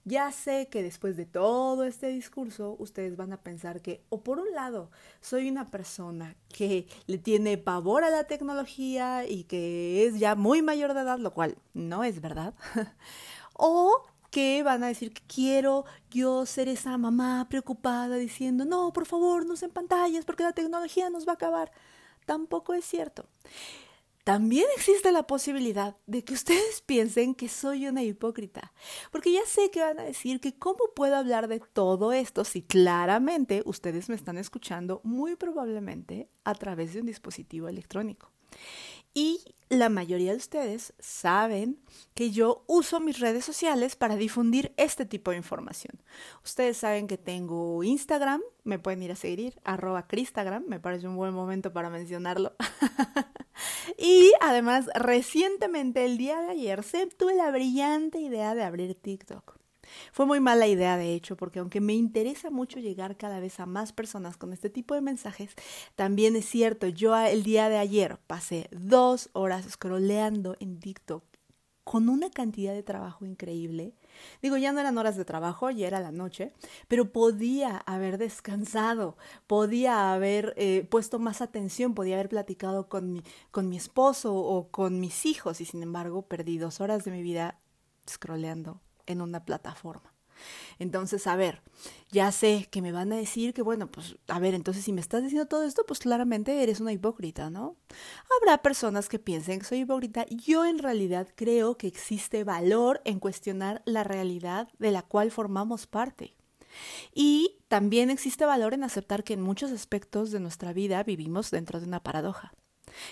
ya 0.09 0.33
sé 0.33 0.69
que 0.69 0.83
después 0.83 1.17
de 1.17 1.27
todo 1.27 1.85
este 1.85 2.09
discurso, 2.09 2.77
ustedes 2.79 3.17
van 3.17 3.33
a 3.33 3.43
pensar 3.43 3.83
que, 3.83 4.03
o 4.09 4.23
por 4.23 4.39
un 4.41 4.51
lado, 4.55 4.91
soy 5.21 5.49
una 5.49 5.71
persona 5.71 6.37
que 6.49 6.87
le 7.07 7.19
tiene 7.19 7.59
pavor 7.59 8.05
a 8.05 8.11
la 8.11 8.25
tecnología 8.25 9.27
y 9.27 9.45
que 9.45 10.07
es 10.07 10.19
ya 10.19 10.35
muy 10.35 10.63
mayor 10.63 10.95
de 10.95 11.03
edad, 11.03 11.19
lo 11.19 11.35
cual 11.35 11.57
no 11.75 12.05
es 12.05 12.21
verdad, 12.21 12.55
o 13.53 14.03
que 14.31 14.63
van 14.63 14.83
a 14.83 14.89
decir 14.89 15.13
que 15.13 15.23
quiero 15.27 15.85
yo 16.11 16.47
ser 16.47 16.69
esa 16.69 16.97
mamá 16.99 17.47
preocupada 17.49 18.17
diciendo, 18.17 18.65
no, 18.65 18.93
por 18.93 19.07
favor, 19.07 19.47
no 19.47 19.57
sean 19.57 19.71
pantallas 19.71 20.25
porque 20.25 20.43
la 20.43 20.53
tecnología 20.53 21.11
nos 21.11 21.27
va 21.27 21.33
a 21.33 21.35
acabar. 21.35 21.71
Tampoco 22.27 22.75
es 22.75 22.85
cierto. 22.85 23.27
También 24.29 24.67
existe 24.77 25.11
la 25.11 25.27
posibilidad 25.27 25.97
de 26.05 26.23
que 26.23 26.35
ustedes 26.35 26.83
piensen 26.83 27.35
que 27.35 27.49
soy 27.49 27.87
una 27.87 28.03
hipócrita, 28.03 28.75
porque 29.11 29.33
ya 29.33 29.41
sé 29.47 29.71
que 29.71 29.81
van 29.81 29.99
a 29.99 30.03
decir 30.03 30.39
que 30.39 30.59
cómo 30.59 30.81
puedo 30.95 31.17
hablar 31.17 31.49
de 31.49 31.61
todo 31.61 32.13
esto 32.13 32.45
si 32.45 32.61
claramente 32.61 33.63
ustedes 33.65 34.11
me 34.11 34.15
están 34.15 34.37
escuchando 34.37 35.01
muy 35.03 35.35
probablemente 35.35 36.29
a 36.45 36.55
través 36.55 36.93
de 36.93 37.01
un 37.01 37.07
dispositivo 37.07 37.69
electrónico. 37.69 38.31
Y 39.15 39.41
la 39.71 39.89
mayoría 39.89 40.33
de 40.33 40.37
ustedes 40.37 40.93
saben 40.99 41.81
que 42.13 42.31
yo 42.31 42.65
uso 42.67 43.01
mis 43.01 43.21
redes 43.21 43.47
sociales 43.47 43.97
para 43.97 44.17
difundir 44.17 44.75
este 44.77 45.07
tipo 45.07 45.31
de 45.31 45.39
información. 45.39 46.03
Ustedes 46.45 46.77
saben 46.77 47.07
que 47.07 47.17
tengo 47.17 47.83
Instagram, 47.83 48.43
me 48.65 48.79
pueden 48.79 49.03
ir 49.03 49.13
a 49.13 49.17
seguir, 49.17 49.59
arroba 49.65 50.07
Cristagram, 50.07 50.67
me 50.69 50.81
parece 50.81 51.09
un 51.09 51.17
buen 51.17 51.33
momento 51.33 51.73
para 51.73 51.89
mencionarlo. 51.89 52.55
y 53.97 54.33
además, 54.41 54.87
recientemente, 54.95 56.05
el 56.05 56.19
día 56.19 56.41
de 56.41 56.51
ayer, 56.51 56.83
se 56.83 57.07
tuve 57.07 57.35
la 57.35 57.51
brillante 57.51 58.21
idea 58.21 58.55
de 58.55 58.63
abrir 58.63 58.95
TikTok. 58.95 59.59
Fue 60.13 60.27
muy 60.27 60.41
mala 60.41 60.67
idea, 60.67 60.97
de 60.97 61.15
hecho, 61.15 61.37
porque 61.37 61.61
aunque 61.61 61.81
me 61.81 61.95
interesa 61.95 62.51
mucho 62.51 62.79
llegar 62.79 63.17
cada 63.17 63.41
vez 63.41 63.59
a 63.61 63.67
más 63.67 63.93
personas 63.93 64.37
con 64.37 64.53
este 64.53 64.71
tipo 64.71 64.95
de 64.95 65.01
mensajes, 65.01 65.55
también 65.95 66.37
es 66.37 66.47
cierto, 66.47 66.89
yo 66.89 67.17
el 67.17 67.43
día 67.43 67.69
de 67.69 67.79
ayer 67.79 68.19
pasé 68.27 68.69
dos 68.71 69.31
horas 69.33 69.67
scrolleando 69.71 70.57
en 70.61 70.79
TikTok 70.79 71.25
con 71.85 72.11
una 72.11 72.29
cantidad 72.29 72.75
de 72.75 72.83
trabajo 72.83 73.25
increíble. 73.25 73.95
Digo, 74.43 74.57
ya 74.57 74.73
no 74.73 74.81
eran 74.81 74.99
horas 74.99 75.17
de 75.17 75.25
trabajo, 75.25 75.71
ya 75.71 75.87
era 75.87 76.01
la 76.01 76.13
noche, 76.13 76.53
pero 76.89 77.13
podía 77.13 77.79
haber 77.79 78.19
descansado, 78.19 79.17
podía 79.47 80.13
haber 80.13 80.55
eh, 80.57 80.87
puesto 80.91 81.19
más 81.19 81.41
atención, 81.41 81.95
podía 81.95 82.17
haber 82.17 82.29
platicado 82.29 82.89
con 82.89 83.13
mi, 83.13 83.23
con 83.51 83.69
mi 83.69 83.77
esposo 83.77 84.35
o 84.35 84.69
con 84.69 85.01
mis 85.01 85.27
hijos 85.27 85.61
y 85.61 85.65
sin 85.65 85.83
embargo 85.83 86.23
perdí 86.23 86.59
dos 86.59 86.81
horas 86.81 87.05
de 87.05 87.11
mi 87.11 87.23
vida 87.23 87.59
scrolleando 88.09 88.81
en 89.07 89.21
una 89.21 89.45
plataforma. 89.45 90.18
Entonces, 90.79 91.27
a 91.27 91.37
ver, 91.37 91.63
ya 92.11 92.33
sé 92.33 92.69
que 92.71 92.83
me 92.83 92.93
van 92.93 93.13
a 93.13 93.17
decir 93.17 93.55
que, 93.55 93.63
bueno, 93.63 93.91
pues, 93.91 94.17
a 94.29 94.39
ver, 94.39 94.55
entonces 94.55 94.85
si 94.85 94.93
me 94.93 95.01
estás 95.01 95.23
diciendo 95.23 95.47
todo 95.47 95.65
esto, 95.65 95.85
pues 95.87 96.01
claramente 96.01 96.63
eres 96.63 96.81
una 96.81 96.93
hipócrita, 96.93 97.51
¿no? 97.51 97.77
Habrá 98.41 98.63
personas 98.63 99.09
que 99.09 99.19
piensen 99.19 99.61
que 99.61 99.67
soy 99.67 99.81
hipócrita. 99.81 100.27
Yo 100.31 100.65
en 100.65 100.79
realidad 100.79 101.29
creo 101.35 101.77
que 101.77 101.87
existe 101.87 102.45
valor 102.45 103.01
en 103.05 103.21
cuestionar 103.21 103.83
la 103.85 104.05
realidad 104.05 104.69
de 104.79 104.91
la 104.91 105.03
cual 105.03 105.31
formamos 105.31 105.87
parte. 105.87 106.35
Y 107.15 107.59
también 107.69 108.11
existe 108.11 108.45
valor 108.45 108.75
en 108.75 108.85
aceptar 108.85 109.25
que 109.25 109.35
en 109.35 109.43
muchos 109.43 109.71
aspectos 109.73 110.31
de 110.31 110.41
nuestra 110.41 110.73
vida 110.73 111.03
vivimos 111.03 111.51
dentro 111.51 111.81
de 111.81 111.87
una 111.87 112.03
paradoja. 112.03 112.53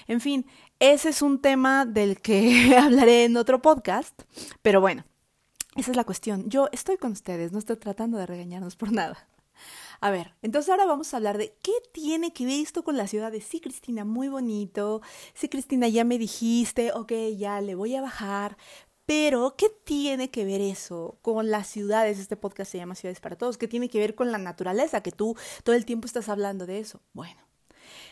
En 0.06 0.20
fin, 0.20 0.46
ese 0.78 1.10
es 1.10 1.22
un 1.22 1.40
tema 1.40 1.86
del 1.86 2.20
que 2.20 2.76
hablaré 2.80 3.24
en 3.24 3.36
otro 3.36 3.60
podcast, 3.62 4.22
pero 4.62 4.80
bueno, 4.80 5.04
esa 5.76 5.90
es 5.90 5.96
la 5.96 6.04
cuestión. 6.04 6.48
Yo 6.48 6.68
estoy 6.72 6.96
con 6.96 7.12
ustedes, 7.12 7.52
no 7.52 7.58
estoy 7.58 7.76
tratando 7.76 8.18
de 8.18 8.26
regañarnos 8.26 8.76
por 8.76 8.92
nada. 8.92 9.28
A 10.00 10.10
ver, 10.10 10.34
entonces 10.42 10.70
ahora 10.70 10.84
vamos 10.84 11.12
a 11.12 11.16
hablar 11.16 11.38
de 11.38 11.56
qué 11.62 11.72
tiene 11.92 12.32
que 12.32 12.44
ver 12.44 12.60
esto 12.60 12.84
con 12.84 12.96
la 12.96 13.06
ciudad 13.06 13.32
de 13.32 13.40
sí, 13.40 13.60
Cristina, 13.60 14.04
muy 14.04 14.28
bonito. 14.28 15.00
Sí, 15.34 15.48
Cristina, 15.48 15.88
ya 15.88 16.04
me 16.04 16.18
dijiste, 16.18 16.92
ok, 16.92 17.12
ya 17.36 17.60
le 17.60 17.74
voy 17.74 17.94
a 17.96 18.02
bajar. 18.02 18.56
Pero, 19.06 19.54
¿qué 19.56 19.68
tiene 19.84 20.30
que 20.30 20.44
ver 20.44 20.60
eso 20.60 21.18
con 21.22 21.50
las 21.50 21.68
ciudades? 21.68 22.18
Este 22.18 22.36
podcast 22.36 22.72
se 22.72 22.78
llama 22.78 22.96
Ciudades 22.96 23.20
para 23.20 23.36
Todos. 23.36 23.56
¿Qué 23.56 23.68
tiene 23.68 23.88
que 23.88 24.00
ver 24.00 24.16
con 24.16 24.32
la 24.32 24.38
naturaleza? 24.38 25.00
Que 25.00 25.12
tú 25.12 25.36
todo 25.62 25.76
el 25.76 25.84
tiempo 25.84 26.06
estás 26.06 26.28
hablando 26.28 26.66
de 26.66 26.80
eso. 26.80 27.00
Bueno, 27.12 27.40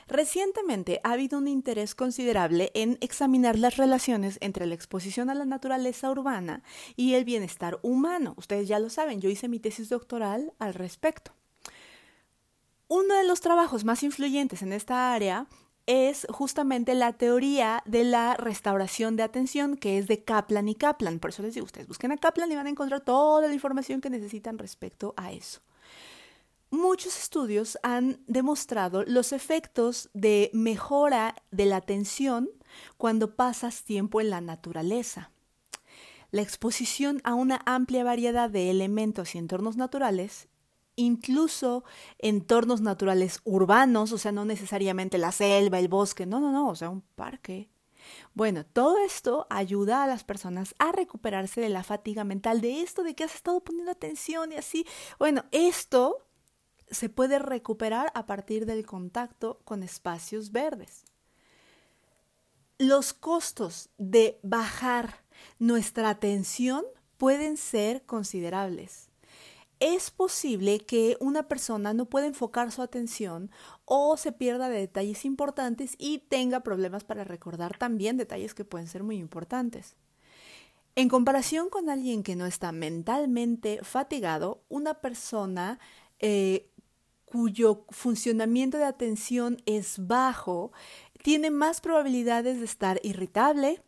Recientemente 0.07 1.01
ha 1.03 1.13
habido 1.13 1.39
un 1.39 1.49
interés 1.49 1.95
considerable 1.95 2.71
en 2.75 2.99
examinar 3.01 3.59
las 3.59 3.77
relaciones 3.77 4.39
entre 4.41 4.67
la 4.67 4.75
exposición 4.75 5.31
a 5.31 5.35
la 5.35 5.45
naturaleza 5.45 6.11
urbana 6.11 6.63
y 6.97 7.15
el 7.15 7.25
bienestar 7.25 7.79
humano. 7.83 8.35
Ustedes 8.37 8.69
ya 8.69 8.79
lo 8.79 8.91
saben, 8.91 9.21
yo 9.21 9.31
hice 9.31 9.49
mi 9.49 9.61
tesis 9.61 9.89
doctoral 9.89 10.53
al 10.59 10.75
respecto. 10.75 11.33
Uno 12.89 13.15
de 13.15 13.25
los 13.25 13.41
trabajos 13.41 13.85
más 13.85 14.03
influyentes 14.03 14.63
en 14.63 14.73
esta 14.73 15.15
área 15.15 15.47
es 15.87 16.27
justamente 16.31 16.95
la 16.95 17.13
teoría 17.15 17.83
de 17.87 18.05
la 18.05 18.35
restauración 18.37 19.17
de 19.17 19.23
atención 19.23 19.77
que 19.77 19.99
es 19.99 20.07
de 20.07 20.23
Kaplan 20.23 20.69
y 20.69 20.75
Kaplan. 20.75 21.19
Por 21.19 21.31
eso 21.31 21.43
les 21.43 21.55
digo, 21.55 21.65
ustedes 21.65 21.89
busquen 21.89 22.13
a 22.13 22.17
Kaplan 22.17 22.51
y 22.53 22.57
van 22.57 22.67
a 22.67 22.71
encontrar 22.71 23.01
toda 23.01 23.47
la 23.47 23.55
información 23.55 24.01
que 24.01 24.11
necesitan 24.11 24.59
respecto 24.59 25.15
a 25.17 25.33
eso 25.33 25.61
muchos 26.75 27.19
estudios 27.19 27.79
han 27.83 28.23
demostrado 28.27 29.05
los 29.05 29.33
efectos 29.33 30.11
de 30.13 30.51
mejora 30.53 31.35
de 31.51 31.67
la 31.67 31.77
atención 31.77 32.51
cuando 32.97 33.37
pasas 33.37 33.85
tiempo 33.85 34.21
en 34.21 34.31
la 34.31 34.41
naturaleza. 34.41 35.31
La 36.31 36.43
exposición 36.43 37.21
a 37.25 37.35
una 37.35 37.63
amplia 37.65 38.05
variedad 38.05 38.51
de 38.51 38.71
elementos 38.71 39.35
y 39.35 39.39
entornos 39.39 39.77
naturales, 39.77 40.49
incluso 40.97 41.85
entornos 42.19 42.81
naturales 42.81 43.41
urbanos, 43.45 44.13
o 44.13 44.19
sea, 44.19 44.33
no 44.33 44.45
necesariamente 44.45 45.19
la 45.19 45.33
selva, 45.33 45.79
el 45.79 45.89
bosque, 45.89 46.27
no, 46.27 46.41
no, 46.41 46.51
no, 46.51 46.69
o 46.69 46.75
sea, 46.75 46.91
un 46.91 47.03
parque. 47.15 47.71
Bueno, 48.35 48.67
todo 48.67 48.99
esto 48.99 49.47
ayuda 49.49 50.03
a 50.03 50.07
las 50.07 50.25
personas 50.25 50.75
a 50.79 50.93
recuperarse 50.93 51.61
de 51.61 51.69
la 51.69 51.83
fatiga 51.83 52.25
mental, 52.25 52.61
de 52.61 52.83
esto 52.83 53.03
de 53.03 53.15
que 53.15 53.25
has 53.25 53.35
estado 53.35 53.61
poniendo 53.61 53.93
atención 53.93 54.53
y 54.53 54.57
así. 54.57 54.87
Bueno, 55.19 55.45
esto 55.53 56.24
se 56.95 57.09
puede 57.09 57.39
recuperar 57.39 58.11
a 58.15 58.27
partir 58.27 58.67
del 58.67 58.87
contacto 58.87 59.61
con 59.65 59.83
espacios 59.83 60.53
verdes. 60.53 61.05
Los 62.79 63.13
costos 63.13 63.91
de 63.99 64.41
bajar 64.43 65.23
nuestra 65.59 66.11
atención 66.11 66.85
pueden 67.19 67.57
ser 67.57 68.05
considerables. 68.05 69.11
Es 69.81 70.11
posible 70.11 70.79
que 70.79 71.17
una 71.21 71.49
persona 71.49 71.93
no 71.93 72.07
pueda 72.07 72.27
enfocar 72.27 72.73
su 72.73 72.81
atención 72.81 73.51
o 73.85 74.17
se 74.17 74.33
pierda 74.33 74.69
de 74.69 74.79
detalles 74.79 75.25
importantes 75.25 75.95
y 75.99 76.19
tenga 76.19 76.61
problemas 76.61 77.05
para 77.05 77.25
recordar 77.25 77.77
también 77.77 78.17
detalles 78.17 78.55
que 78.55 78.65
pueden 78.65 78.89
ser 78.89 79.03
muy 79.03 79.17
importantes. 79.19 79.97
En 80.97 81.09
comparación 81.09 81.71
con 81.71 81.91
alguien 81.91 82.23
que 82.23 82.37
no 82.37 82.47
está 82.47 82.71
mentalmente 82.71 83.81
fatigado, 83.83 84.63
una 84.69 84.95
persona 84.95 85.81
eh, 86.21 86.71
cuyo 87.35 87.85
funcionamiento 87.89 88.79
de 88.79 88.85
atención 88.85 89.61
es 89.67 90.07
bajo, 90.07 90.71
tiene 91.25 91.51
más 91.51 91.81
probabilidades 91.81 92.61
de 92.61 92.65
estar 92.65 93.01
irritable, 93.03 93.83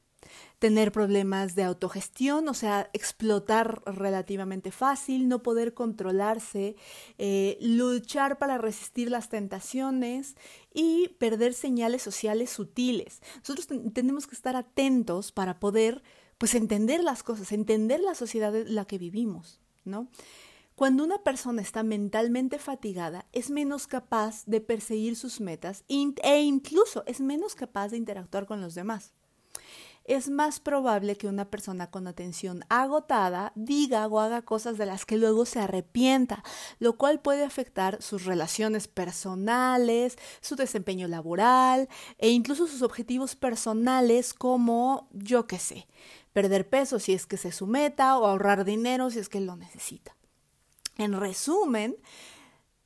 tener 0.59 0.91
problemas 0.91 1.55
de 1.55 1.62
autogestión, 1.62 2.49
o 2.49 2.55
sea, 2.55 2.91
explotar 2.93 3.83
relativamente 3.87 4.73
fácil, 4.73 5.29
no 5.29 5.45
poder 5.45 5.75
controlarse, 5.75 6.75
eh, 7.19 7.57
luchar 7.61 8.38
para 8.38 8.59
resistir 8.59 9.12
las 9.12 9.29
tentaciones 9.29 10.35
y 10.75 11.11
perder 11.21 11.55
señales 11.55 12.03
sociales 12.03 12.50
sutiles. 12.50 13.23
Nosotros 13.37 13.69
tenemos 13.93 14.26
que 14.26 14.35
estar 14.35 14.57
atentos 14.57 15.31
para 15.31 15.61
poder, 15.61 16.03
pues, 16.37 16.57
entender 16.57 17.05
las 17.05 17.23
cosas, 17.23 17.53
entender 17.53 18.00
la 18.00 18.17
sociedad 18.17 18.57
en 18.57 18.75
la 18.75 18.87
que 18.87 18.99
vivimos, 18.99 19.61
¿no? 19.85 20.09
Cuando 20.76 21.04
una 21.04 21.16
persona 21.16 21.62
está 21.62 21.83
mentalmente 21.83 22.59
fatigada, 22.59 23.25
es 23.33 23.49
menos 23.49 23.87
capaz 23.87 24.45
de 24.45 24.61
perseguir 24.61 25.16
sus 25.16 25.40
metas 25.40 25.85
e 25.88 26.42
incluso 26.42 27.02
es 27.06 27.23
menos 27.23 27.54
capaz 27.54 27.88
de 27.88 27.97
interactuar 27.97 28.45
con 28.45 28.61
los 28.61 28.75
demás. 28.75 29.14
Es 30.04 30.28
más 30.28 30.61
probable 30.61 31.16
que 31.16 31.28
una 31.28 31.49
persona 31.49 31.90
con 31.90 32.06
atención 32.06 32.62
agotada 32.68 33.52
diga 33.54 34.06
o 34.06 34.21
haga 34.21 34.42
cosas 34.42 34.76
de 34.76 34.85
las 34.85 35.06
que 35.06 35.16
luego 35.16 35.47
se 35.47 35.61
arrepienta, 35.61 36.45
lo 36.78 36.99
cual 36.99 37.23
puede 37.23 37.42
afectar 37.42 38.02
sus 38.02 38.26
relaciones 38.26 38.87
personales, 38.87 40.18
su 40.42 40.56
desempeño 40.56 41.09
laboral 41.09 41.88
e 42.18 42.28
incluso 42.28 42.66
sus 42.66 42.83
objetivos 42.83 43.35
personales 43.35 44.35
como, 44.35 45.09
yo 45.14 45.47
qué 45.47 45.59
sé, 45.59 45.88
perder 46.35 46.68
peso 46.68 46.99
si 46.99 47.14
es 47.14 47.25
que 47.25 47.38
se 47.38 47.50
su 47.50 47.66
meta 47.66 48.18
o 48.18 48.26
ahorrar 48.26 48.66
dinero 48.66 49.09
si 49.09 49.21
es 49.21 49.30
que 49.30 49.40
lo 49.40 49.56
necesita. 49.56 50.14
En 50.97 51.12
resumen, 51.19 51.97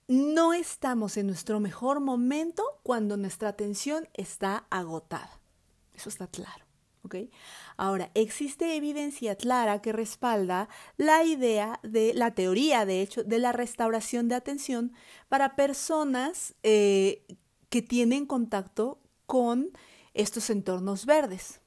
no 0.08 0.52
estamos 0.52 1.16
en 1.16 1.26
nuestro 1.26 1.60
mejor 1.60 2.00
momento 2.00 2.64
cuando 2.82 3.16
nuestra 3.16 3.50
atención 3.50 4.08
está 4.14 4.66
agotada. 4.70 5.40
Eso 5.94 6.08
está 6.08 6.26
claro. 6.26 6.70
Ahora, 7.76 8.10
existe 8.14 8.76
evidencia 8.76 9.36
clara 9.36 9.80
que 9.80 9.92
respalda 9.92 10.68
la 10.96 11.24
idea 11.24 11.80
de 11.82 12.12
la 12.14 12.34
teoría, 12.34 12.84
de 12.84 13.00
hecho, 13.00 13.24
de 13.24 13.38
la 13.38 13.52
restauración 13.52 14.28
de 14.28 14.34
atención 14.34 14.92
para 15.28 15.56
personas 15.56 16.54
eh, 16.62 17.24
que 17.68 17.82
tienen 17.82 18.26
contacto 18.26 19.00
con 19.26 19.70
estos 20.12 20.50
entornos 20.50 21.06
verdes. 21.06 21.60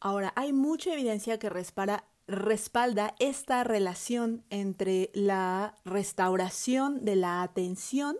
Ahora, 0.00 0.32
hay 0.34 0.52
mucha 0.52 0.92
evidencia 0.92 1.38
que 1.38 1.50
respalda, 1.50 2.04
respalda 2.26 3.14
esta 3.18 3.64
relación 3.64 4.44
entre 4.50 5.10
la 5.14 5.76
restauración 5.84 7.04
de 7.04 7.16
la 7.16 7.42
atención 7.42 8.16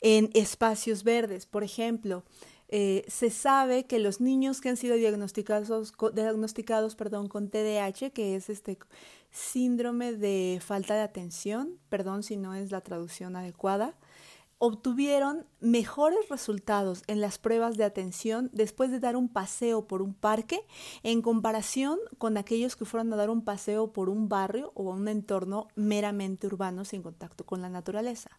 en 0.00 0.30
espacios 0.34 1.04
verdes. 1.04 1.46
Por 1.46 1.64
ejemplo, 1.64 2.24
eh, 2.68 3.04
se 3.08 3.30
sabe 3.30 3.84
que 3.84 3.98
los 3.98 4.20
niños 4.20 4.60
que 4.60 4.68
han 4.68 4.76
sido 4.76 4.94
diagnosticados, 4.94 5.92
diagnosticados 6.14 6.94
perdón, 6.94 7.28
con 7.28 7.50
TDAH, 7.50 8.10
que 8.10 8.36
es 8.36 8.48
este 8.48 8.78
síndrome 9.32 10.12
de 10.12 10.60
falta 10.64 10.94
de 10.94 11.00
atención, 11.00 11.78
perdón 11.88 12.22
si 12.22 12.36
no 12.36 12.54
es 12.54 12.70
la 12.70 12.80
traducción 12.80 13.34
adecuada, 13.34 13.96
obtuvieron 14.62 15.46
mejores 15.60 16.28
resultados 16.28 17.02
en 17.06 17.22
las 17.22 17.38
pruebas 17.38 17.78
de 17.78 17.84
atención 17.84 18.50
después 18.52 18.90
de 18.90 19.00
dar 19.00 19.16
un 19.16 19.30
paseo 19.30 19.86
por 19.86 20.02
un 20.02 20.12
parque 20.12 20.60
en 21.02 21.22
comparación 21.22 21.98
con 22.18 22.36
aquellos 22.36 22.76
que 22.76 22.84
fueron 22.84 23.10
a 23.14 23.16
dar 23.16 23.30
un 23.30 23.42
paseo 23.42 23.90
por 23.94 24.10
un 24.10 24.28
barrio 24.28 24.70
o 24.74 24.82
un 24.82 25.08
entorno 25.08 25.68
meramente 25.76 26.46
urbano 26.46 26.84
sin 26.84 27.02
contacto 27.02 27.46
con 27.46 27.62
la 27.62 27.70
naturaleza. 27.70 28.38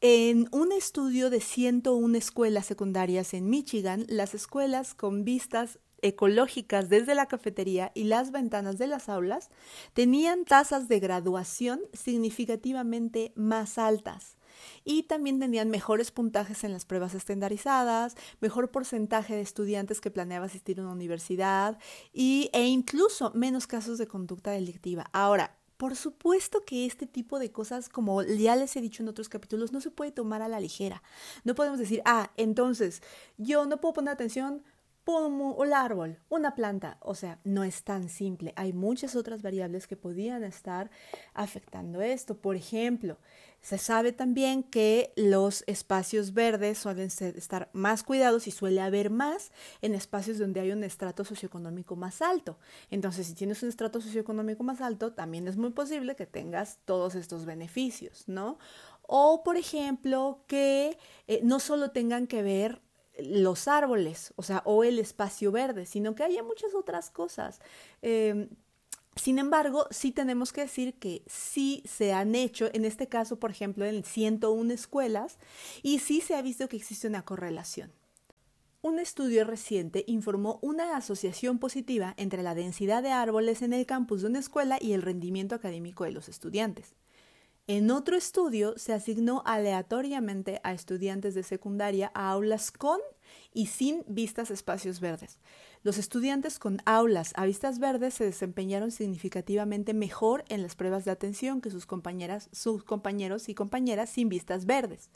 En 0.00 0.48
un 0.50 0.72
estudio 0.72 1.28
de 1.28 1.42
101 1.42 2.16
escuelas 2.16 2.64
secundarias 2.64 3.34
en 3.34 3.50
Michigan, 3.50 4.06
las 4.08 4.34
escuelas 4.34 4.94
con 4.94 5.24
vistas 5.24 5.78
ecológicas 6.00 6.88
desde 6.88 7.14
la 7.14 7.26
cafetería 7.26 7.92
y 7.94 8.04
las 8.04 8.30
ventanas 8.30 8.78
de 8.78 8.86
las 8.86 9.10
aulas 9.10 9.50
tenían 9.92 10.46
tasas 10.46 10.88
de 10.88 11.00
graduación 11.00 11.80
significativamente 11.92 13.34
más 13.36 13.76
altas 13.76 14.39
y 14.84 15.04
también 15.04 15.38
tenían 15.40 15.70
mejores 15.70 16.10
puntajes 16.10 16.64
en 16.64 16.72
las 16.72 16.84
pruebas 16.84 17.14
estandarizadas, 17.14 18.16
mejor 18.40 18.70
porcentaje 18.70 19.34
de 19.34 19.42
estudiantes 19.42 20.00
que 20.00 20.10
planeaba 20.10 20.46
asistir 20.46 20.78
a 20.78 20.82
una 20.82 20.92
universidad 20.92 21.78
y, 22.12 22.50
e 22.52 22.66
incluso 22.66 23.32
menos 23.34 23.66
casos 23.66 23.98
de 23.98 24.06
conducta 24.06 24.50
delictiva. 24.50 25.06
Ahora, 25.12 25.56
por 25.80 25.96
supuesto 25.96 26.64
que 26.66 26.84
este 26.84 27.06
tipo 27.06 27.38
de 27.38 27.52
cosas, 27.52 27.88
como 27.88 28.22
ya 28.22 28.54
les 28.54 28.76
he 28.76 28.82
dicho 28.82 29.02
en 29.02 29.08
otros 29.08 29.30
capítulos, 29.30 29.72
no 29.72 29.80
se 29.80 29.90
puede 29.90 30.12
tomar 30.12 30.42
a 30.42 30.48
la 30.48 30.60
ligera. 30.60 31.02
No 31.42 31.54
podemos 31.54 31.78
decir, 31.78 32.02
ah, 32.04 32.30
entonces 32.36 33.02
yo 33.38 33.64
no 33.64 33.80
puedo 33.80 33.94
poner 33.94 34.12
atención 34.12 34.62
como 35.04 35.64
el 35.64 35.72
árbol, 35.72 36.18
una 36.28 36.54
planta. 36.54 36.98
O 37.00 37.14
sea, 37.14 37.40
no 37.44 37.64
es 37.64 37.82
tan 37.82 38.08
simple. 38.08 38.52
Hay 38.56 38.72
muchas 38.72 39.16
otras 39.16 39.42
variables 39.42 39.86
que 39.86 39.96
podían 39.96 40.44
estar 40.44 40.90
afectando 41.34 42.00
esto. 42.00 42.36
Por 42.36 42.56
ejemplo, 42.56 43.18
se 43.60 43.78
sabe 43.78 44.12
también 44.12 44.62
que 44.62 45.12
los 45.16 45.64
espacios 45.66 46.32
verdes 46.32 46.78
suelen 46.78 47.08
estar 47.08 47.68
más 47.72 48.02
cuidados 48.02 48.46
y 48.46 48.50
suele 48.50 48.80
haber 48.80 49.10
más 49.10 49.52
en 49.82 49.94
espacios 49.94 50.38
donde 50.38 50.60
hay 50.60 50.72
un 50.72 50.82
estrato 50.82 51.24
socioeconómico 51.24 51.96
más 51.96 52.22
alto. 52.22 52.58
Entonces, 52.90 53.26
si 53.26 53.34
tienes 53.34 53.62
un 53.62 53.68
estrato 53.68 54.00
socioeconómico 54.00 54.62
más 54.62 54.80
alto, 54.80 55.12
también 55.12 55.46
es 55.46 55.56
muy 55.56 55.70
posible 55.70 56.16
que 56.16 56.26
tengas 56.26 56.78
todos 56.84 57.14
estos 57.14 57.44
beneficios, 57.44 58.24
¿no? 58.28 58.58
O, 59.02 59.42
por 59.42 59.56
ejemplo, 59.56 60.44
que 60.46 60.96
eh, 61.26 61.40
no 61.42 61.60
solo 61.60 61.90
tengan 61.90 62.26
que 62.26 62.42
ver 62.42 62.80
los 63.18 63.68
árboles, 63.68 64.32
o 64.36 64.42
sea, 64.42 64.62
o 64.64 64.84
el 64.84 64.98
espacio 64.98 65.52
verde, 65.52 65.84
sino 65.86 66.14
que 66.14 66.22
haya 66.22 66.42
muchas 66.42 66.74
otras 66.74 67.10
cosas. 67.10 67.60
Em, 68.02 68.48
sin 69.16 69.38
embargo, 69.38 69.86
sí 69.90 70.12
tenemos 70.12 70.52
que 70.52 70.62
decir 70.62 70.94
que 70.94 71.22
sí 71.26 71.82
se 71.84 72.12
han 72.12 72.34
hecho, 72.34 72.70
en 72.72 72.84
este 72.84 73.08
caso, 73.08 73.38
por 73.38 73.50
ejemplo, 73.50 73.84
en 73.84 74.04
101 74.04 74.72
escuelas, 74.72 75.38
y 75.82 75.98
sí 75.98 76.20
se 76.20 76.36
ha 76.36 76.42
visto 76.42 76.68
que 76.68 76.76
existe 76.76 77.08
una 77.08 77.24
correlación. 77.24 77.92
Un 78.82 78.98
estudio 78.98 79.44
reciente 79.44 80.04
informó 80.06 80.58
una 80.62 80.96
asociación 80.96 81.58
positiva 81.58 82.14
entre 82.16 82.42
la 82.42 82.54
densidad 82.54 83.02
de 83.02 83.10
árboles 83.10 83.60
en 83.60 83.74
el 83.74 83.84
campus 83.84 84.22
de 84.22 84.28
una 84.28 84.38
escuela 84.38 84.78
y 84.80 84.94
el 84.94 85.02
rendimiento 85.02 85.54
académico 85.54 86.04
de 86.04 86.12
los 86.12 86.30
estudiantes. 86.30 86.94
En 87.66 87.90
otro 87.90 88.16
estudio 88.16 88.74
se 88.78 88.94
asignó 88.94 89.42
aleatoriamente 89.44 90.60
a 90.64 90.72
estudiantes 90.72 91.34
de 91.34 91.42
secundaria 91.42 92.10
a 92.14 92.30
aulas 92.30 92.72
con 92.72 92.98
y 93.52 93.66
sin 93.66 94.02
vistas 94.08 94.50
espacios 94.50 94.98
verdes. 94.98 95.38
Los 95.82 95.96
estudiantes 95.96 96.58
con 96.58 96.82
aulas 96.84 97.32
a 97.36 97.46
vistas 97.46 97.78
verdes 97.78 98.12
se 98.12 98.24
desempeñaron 98.24 98.90
significativamente 98.90 99.94
mejor 99.94 100.44
en 100.50 100.62
las 100.62 100.76
pruebas 100.76 101.06
de 101.06 101.10
atención 101.10 101.62
que 101.62 101.70
sus 101.70 101.86
compañeras, 101.86 102.50
sus 102.52 102.84
compañeros 102.84 103.48
y 103.48 103.54
compañeras 103.54 104.10
sin 104.10 104.28
vistas 104.28 104.66
verdes. 104.66 105.08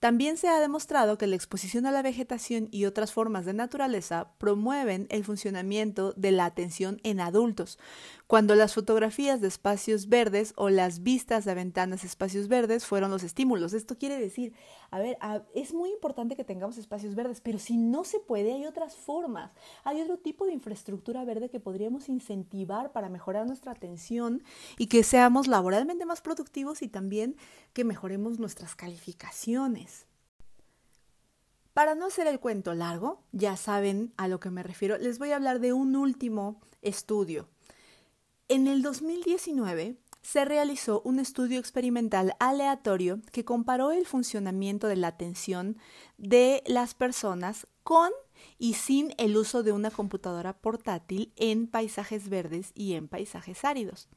También 0.00 0.38
se 0.38 0.48
ha 0.48 0.58
demostrado 0.60 1.18
que 1.18 1.26
la 1.26 1.36
exposición 1.36 1.84
a 1.84 1.92
la 1.92 2.00
vegetación 2.00 2.68
y 2.70 2.86
otras 2.86 3.12
formas 3.12 3.44
de 3.44 3.52
naturaleza 3.52 4.32
promueven 4.38 5.06
el 5.10 5.24
funcionamiento 5.24 6.14
de 6.14 6.32
la 6.32 6.46
atención 6.46 7.00
en 7.04 7.20
adultos. 7.20 7.78
Cuando 8.26 8.54
las 8.54 8.72
fotografías 8.72 9.42
de 9.42 9.48
espacios 9.48 10.08
verdes 10.08 10.54
o 10.56 10.70
las 10.70 11.02
vistas 11.02 11.44
de 11.44 11.52
ventanas 11.52 12.00
de 12.00 12.06
espacios 12.06 12.48
verdes 12.48 12.86
fueron 12.86 13.10
los 13.10 13.22
estímulos. 13.24 13.74
Esto 13.74 13.98
quiere 13.98 14.18
decir, 14.18 14.54
a 14.90 15.00
ver, 15.00 15.18
es 15.54 15.74
muy 15.74 15.90
importante 15.90 16.34
que 16.34 16.44
tengamos 16.44 16.78
espacios 16.78 17.14
verdes, 17.14 17.42
pero 17.42 17.58
si 17.58 17.76
no 17.76 18.04
se 18.04 18.20
puede, 18.20 18.54
hay 18.54 18.64
otras 18.64 18.96
formas. 18.96 19.52
Hay 19.84 20.00
otro 20.00 20.16
tipo 20.16 20.46
de 20.46 20.54
infraestructura 20.54 21.24
verde 21.26 21.50
que 21.50 21.60
podríamos 21.60 22.08
incentivar 22.08 22.92
para 22.92 23.10
mejorar 23.10 23.46
nuestra 23.46 23.72
atención 23.72 24.44
y 24.78 24.86
que 24.86 25.02
seamos 25.02 25.46
laboralmente 25.46 26.06
más 26.06 26.22
productivos 26.22 26.80
y 26.80 26.88
también 26.88 27.36
que 27.74 27.84
mejoremos 27.84 28.38
nuestras 28.38 28.74
calificaciones. 28.76 29.89
Para 31.80 31.94
no 31.94 32.08
hacer 32.08 32.26
el 32.26 32.40
cuento 32.40 32.74
largo, 32.74 33.22
ya 33.32 33.56
saben 33.56 34.12
a 34.18 34.28
lo 34.28 34.38
que 34.38 34.50
me 34.50 34.62
refiero, 34.62 34.98
les 34.98 35.18
voy 35.18 35.30
a 35.30 35.36
hablar 35.36 35.60
de 35.60 35.72
un 35.72 35.96
último 35.96 36.60
estudio. 36.82 37.48
En 38.48 38.66
el 38.66 38.82
2019 38.82 39.96
se 40.20 40.44
realizó 40.44 41.00
un 41.06 41.18
estudio 41.18 41.58
experimental 41.58 42.36
aleatorio 42.38 43.22
que 43.32 43.46
comparó 43.46 43.92
el 43.92 44.04
funcionamiento 44.04 44.88
de 44.88 44.96
la 44.96 45.08
atención 45.08 45.78
de 46.18 46.62
las 46.66 46.92
personas 46.92 47.66
con 47.82 48.10
y 48.58 48.74
sin 48.74 49.14
el 49.16 49.34
uso 49.38 49.62
de 49.62 49.72
una 49.72 49.90
computadora 49.90 50.52
portátil 50.52 51.32
en 51.36 51.66
paisajes 51.66 52.28
verdes 52.28 52.72
y 52.74 52.92
en 52.92 53.08
paisajes 53.08 53.64
áridos. 53.64 54.10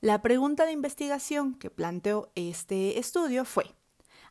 La 0.00 0.22
pregunta 0.22 0.64
de 0.64 0.72
investigación 0.72 1.54
que 1.54 1.68
planteó 1.68 2.32
este 2.34 2.98
estudio 2.98 3.44
fue, 3.44 3.74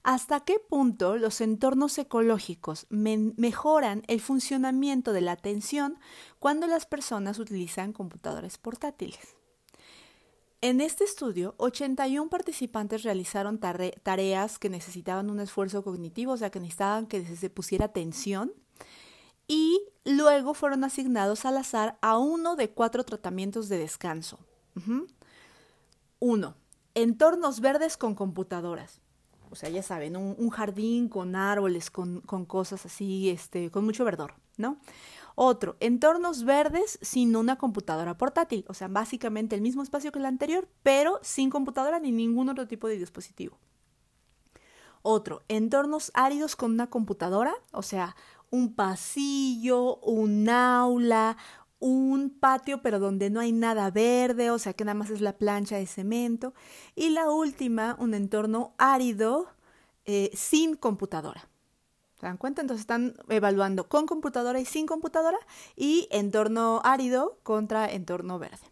¿hasta 0.03 0.39
qué 0.41 0.59
punto 0.59 1.17
los 1.17 1.41
entornos 1.41 1.97
ecológicos 1.97 2.87
mejoran 2.89 4.03
el 4.07 4.21
funcionamiento 4.21 5.13
de 5.13 5.21
la 5.21 5.33
atención 5.33 5.99
cuando 6.39 6.67
las 6.67 6.85
personas 6.85 7.39
utilizan 7.39 7.93
computadores 7.93 8.57
portátiles? 8.57 9.35
En 10.61 10.81
este 10.81 11.03
estudio, 11.03 11.53
81 11.57 12.29
participantes 12.29 13.03
realizaron 13.03 13.59
tareas 13.59 14.57
que 14.57 14.69
necesitaban 14.69 15.29
un 15.29 15.39
esfuerzo 15.39 15.83
cognitivo, 15.83 16.33
o 16.33 16.37
sea, 16.37 16.49
que 16.49 16.59
necesitaban 16.59 17.05
que 17.05 17.23
se 17.35 17.49
pusiera 17.51 17.85
atención, 17.85 18.51
y 19.47 19.79
luego 20.03 20.53
fueron 20.53 20.83
asignados 20.83 21.45
al 21.45 21.57
azar 21.57 21.97
a 22.01 22.17
uno 22.17 22.55
de 22.55 22.71
cuatro 22.71 23.03
tratamientos 23.03 23.69
de 23.69 23.77
descanso. 23.77 24.39
Uno, 26.19 26.55
entornos 26.95 27.61
verdes 27.61 27.95
con 27.95 28.15
computadoras. 28.15 28.99
Sea, 29.57 29.69
ya 29.69 29.81
saben, 29.81 30.15
un, 30.15 30.49
jardín 30.49 31.09
con 31.09 31.35
árboles, 31.35 31.89
con, 31.89 32.21
con, 32.21 32.45
cosas 32.45 32.85
así, 32.85 33.29
este, 33.29 33.71
con 33.71 33.85
mucho 33.85 34.05
verdor, 34.05 34.35
¿no? 34.55 34.77
Otro, 35.33 35.77
entornos 35.79 36.45
verdes 36.45 36.99
sin 37.01 37.35
una 37.35 37.57
computadora 37.57 38.17
portátil. 38.17 38.65
O 38.67 38.73
sea, 38.73 38.87
básicamente 38.87 39.55
el 39.55 39.61
mismo 39.61 39.83
espacio 39.83 40.11
que 40.11 40.19
el 40.19 40.25
anterior, 40.25 40.67
pero 40.83 41.19
sin 41.21 41.49
computadora 41.49 41.99
ni 41.99 42.11
ningún 42.11 42.49
otro 42.49 42.67
tipo 42.67 42.87
de 42.87 42.97
dispositivo. 42.97 43.57
Otro, 45.01 45.43
entornos 45.47 46.11
áridos 46.13 46.55
con 46.55 46.71
una 46.71 46.89
computadora, 46.89 47.53
o 47.71 47.81
sea, 47.81 48.15
un 48.49 48.73
pasillo, 48.73 49.97
un 49.97 50.49
aula, 50.49 51.37
un 51.79 52.29
patio 52.29 52.81
pero 52.81 52.99
donde 52.99 53.29
no 53.29 53.39
hay 53.39 53.51
nada 53.51 53.91
verde, 53.91 54.51
o 54.51 54.59
sea 54.59 54.73
que 54.73 54.85
nada 54.85 54.95
más 54.95 55.09
es 55.09 55.21
la 55.21 55.37
plancha 55.37 55.77
de 55.77 55.87
cemento. 55.87 56.53
Y 56.95 57.09
la 57.09 57.29
última, 57.29 57.95
un 57.99 58.13
entorno 58.13 58.73
árido 58.77 59.47
eh, 60.05 60.31
sin 60.33 60.75
computadora. 60.75 61.49
¿Se 62.19 62.25
dan 62.25 62.37
cuenta? 62.37 62.61
Entonces 62.61 62.81
están 62.81 63.13
evaluando 63.29 63.87
con 63.87 64.07
computadora 64.07 64.59
y 64.59 64.65
sin 64.65 64.87
computadora 64.87 65.37
y 65.75 66.07
entorno 66.11 66.81
árido 66.83 67.37
contra 67.43 67.91
entorno 67.91 68.39
verde. 68.39 68.71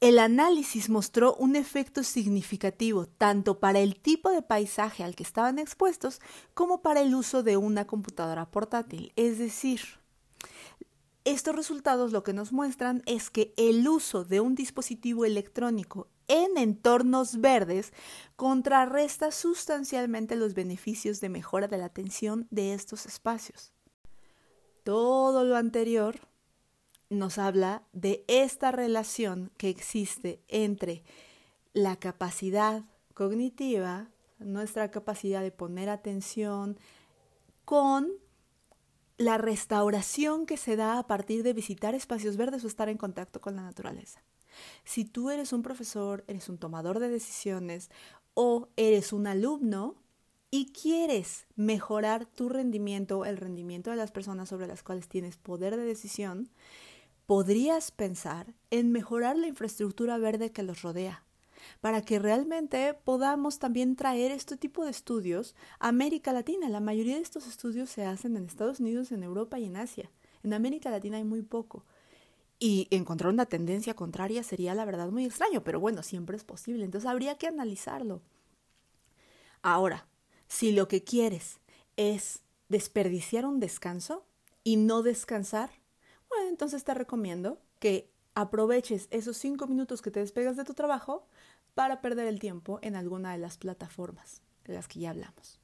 El 0.00 0.18
análisis 0.18 0.90
mostró 0.90 1.34
un 1.36 1.56
efecto 1.56 2.02
significativo 2.02 3.06
tanto 3.06 3.60
para 3.60 3.80
el 3.80 3.98
tipo 3.98 4.30
de 4.30 4.42
paisaje 4.42 5.02
al 5.02 5.16
que 5.16 5.22
estaban 5.22 5.58
expuestos 5.58 6.20
como 6.54 6.82
para 6.82 7.00
el 7.00 7.14
uso 7.14 7.42
de 7.42 7.56
una 7.56 7.86
computadora 7.86 8.50
portátil. 8.50 9.12
Es 9.16 9.38
decir, 9.38 9.80
estos 11.26 11.56
resultados 11.56 12.12
lo 12.12 12.22
que 12.22 12.32
nos 12.32 12.52
muestran 12.52 13.02
es 13.04 13.30
que 13.30 13.52
el 13.56 13.86
uso 13.88 14.24
de 14.24 14.40
un 14.40 14.54
dispositivo 14.54 15.24
electrónico 15.24 16.08
en 16.28 16.56
entornos 16.56 17.40
verdes 17.40 17.92
contrarresta 18.36 19.32
sustancialmente 19.32 20.36
los 20.36 20.54
beneficios 20.54 21.20
de 21.20 21.28
mejora 21.28 21.66
de 21.66 21.78
la 21.78 21.86
atención 21.86 22.46
de 22.50 22.74
estos 22.74 23.06
espacios. 23.06 23.72
Todo 24.84 25.42
lo 25.42 25.56
anterior 25.56 26.20
nos 27.10 27.38
habla 27.38 27.82
de 27.92 28.24
esta 28.28 28.70
relación 28.70 29.50
que 29.56 29.68
existe 29.68 30.40
entre 30.46 31.02
la 31.72 31.96
capacidad 31.96 32.84
cognitiva 33.14 34.10
nuestra 34.38 34.92
capacidad 34.92 35.42
de 35.42 35.50
poner 35.50 35.88
atención 35.88 36.78
con 37.64 38.12
la 39.18 39.38
restauración 39.38 40.46
que 40.46 40.56
se 40.56 40.76
da 40.76 40.98
a 40.98 41.06
partir 41.06 41.42
de 41.42 41.52
visitar 41.52 41.94
espacios 41.94 42.36
verdes 42.36 42.64
o 42.64 42.66
estar 42.66 42.88
en 42.88 42.98
contacto 42.98 43.40
con 43.40 43.56
la 43.56 43.62
naturaleza. 43.62 44.22
Si 44.84 45.04
tú 45.04 45.30
eres 45.30 45.52
un 45.52 45.62
profesor, 45.62 46.24
eres 46.28 46.48
un 46.48 46.58
tomador 46.58 46.98
de 46.98 47.08
decisiones 47.08 47.90
o 48.34 48.68
eres 48.76 49.12
un 49.12 49.26
alumno 49.26 49.96
y 50.50 50.72
quieres 50.72 51.46
mejorar 51.56 52.26
tu 52.26 52.48
rendimiento, 52.48 53.24
el 53.24 53.36
rendimiento 53.36 53.90
de 53.90 53.96
las 53.96 54.12
personas 54.12 54.48
sobre 54.48 54.66
las 54.66 54.82
cuales 54.82 55.08
tienes 55.08 55.36
poder 55.36 55.76
de 55.76 55.84
decisión, 55.84 56.50
podrías 57.26 57.90
pensar 57.90 58.54
en 58.70 58.92
mejorar 58.92 59.36
la 59.36 59.48
infraestructura 59.48 60.16
verde 60.18 60.52
que 60.52 60.62
los 60.62 60.82
rodea 60.82 61.25
para 61.80 62.02
que 62.02 62.18
realmente 62.18 62.94
podamos 62.94 63.58
también 63.58 63.96
traer 63.96 64.32
este 64.32 64.56
tipo 64.56 64.84
de 64.84 64.90
estudios 64.90 65.54
a 65.78 65.88
América 65.88 66.32
Latina. 66.32 66.68
La 66.68 66.80
mayoría 66.80 67.16
de 67.16 67.22
estos 67.22 67.46
estudios 67.46 67.90
se 67.90 68.04
hacen 68.04 68.36
en 68.36 68.46
Estados 68.46 68.80
Unidos, 68.80 69.12
en 69.12 69.22
Europa 69.22 69.58
y 69.58 69.64
en 69.64 69.76
Asia. 69.76 70.10
En 70.42 70.54
América 70.54 70.90
Latina 70.90 71.16
hay 71.16 71.24
muy 71.24 71.42
poco. 71.42 71.84
Y 72.58 72.88
encontrar 72.90 73.32
una 73.32 73.46
tendencia 73.46 73.94
contraria 73.94 74.42
sería 74.42 74.74
la 74.74 74.84
verdad 74.84 75.10
muy 75.10 75.24
extraño, 75.26 75.62
pero 75.62 75.78
bueno, 75.78 76.02
siempre 76.02 76.36
es 76.36 76.44
posible. 76.44 76.84
Entonces 76.84 77.08
habría 77.08 77.36
que 77.36 77.46
analizarlo. 77.46 78.22
Ahora, 79.62 80.06
si 80.48 80.72
lo 80.72 80.88
que 80.88 81.04
quieres 81.04 81.60
es 81.96 82.42
desperdiciar 82.68 83.44
un 83.44 83.60
descanso 83.60 84.24
y 84.64 84.76
no 84.76 85.02
descansar, 85.02 85.70
bueno, 86.28 86.48
entonces 86.48 86.84
te 86.84 86.94
recomiendo 86.94 87.58
que 87.78 88.10
aproveches 88.34 89.08
esos 89.10 89.36
cinco 89.36 89.66
minutos 89.66 90.02
que 90.02 90.10
te 90.10 90.20
despegas 90.20 90.56
de 90.56 90.64
tu 90.64 90.74
trabajo 90.74 91.26
para 91.76 92.00
perder 92.00 92.26
el 92.26 92.40
tiempo 92.40 92.78
en 92.80 92.96
alguna 92.96 93.32
de 93.32 93.38
las 93.38 93.58
plataformas 93.58 94.40
de 94.64 94.72
las 94.72 94.88
que 94.88 94.98
ya 94.98 95.10
hablamos. 95.10 95.60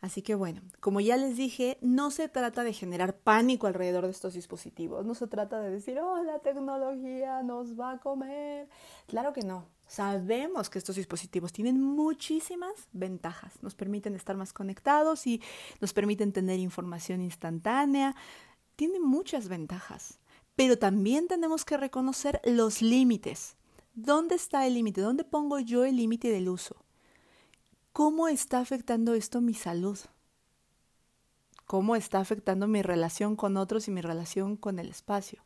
Así 0.00 0.20
que 0.20 0.34
bueno, 0.34 0.62
como 0.80 1.00
ya 1.00 1.16
les 1.16 1.36
dije, 1.36 1.78
no 1.80 2.10
se 2.10 2.28
trata 2.28 2.64
de 2.64 2.72
generar 2.72 3.16
pánico 3.16 3.68
alrededor 3.68 4.06
de 4.06 4.10
estos 4.10 4.34
dispositivos, 4.34 5.06
no 5.06 5.14
se 5.14 5.28
trata 5.28 5.60
de 5.60 5.70
decir, 5.70 6.00
oh, 6.00 6.20
la 6.24 6.40
tecnología 6.40 7.44
nos 7.44 7.78
va 7.78 7.92
a 7.92 7.98
comer. 8.00 8.68
Claro 9.06 9.32
que 9.32 9.42
no, 9.42 9.68
sabemos 9.86 10.68
que 10.68 10.80
estos 10.80 10.96
dispositivos 10.96 11.52
tienen 11.52 11.80
muchísimas 11.80 12.72
ventajas, 12.92 13.62
nos 13.62 13.76
permiten 13.76 14.16
estar 14.16 14.36
más 14.36 14.52
conectados 14.52 15.24
y 15.28 15.40
nos 15.80 15.92
permiten 15.92 16.32
tener 16.32 16.58
información 16.58 17.22
instantánea, 17.22 18.16
tienen 18.74 19.04
muchas 19.04 19.46
ventajas, 19.46 20.18
pero 20.56 20.80
también 20.80 21.28
tenemos 21.28 21.64
que 21.64 21.76
reconocer 21.76 22.40
los 22.44 22.82
límites. 22.82 23.56
¿Dónde 23.94 24.36
está 24.36 24.66
el 24.66 24.74
límite? 24.74 25.02
¿Dónde 25.02 25.24
pongo 25.24 25.60
yo 25.60 25.84
el 25.84 25.96
límite 25.96 26.28
del 26.28 26.48
uso? 26.48 26.76
¿Cómo 27.92 28.28
está 28.28 28.60
afectando 28.60 29.12
esto 29.14 29.42
mi 29.42 29.52
salud? 29.52 29.98
¿Cómo 31.66 31.94
está 31.94 32.20
afectando 32.20 32.66
mi 32.66 32.82
relación 32.82 33.36
con 33.36 33.56
otros 33.56 33.88
y 33.88 33.90
mi 33.90 34.00
relación 34.00 34.56
con 34.56 34.78
el 34.78 34.88
espacio? 34.88 35.42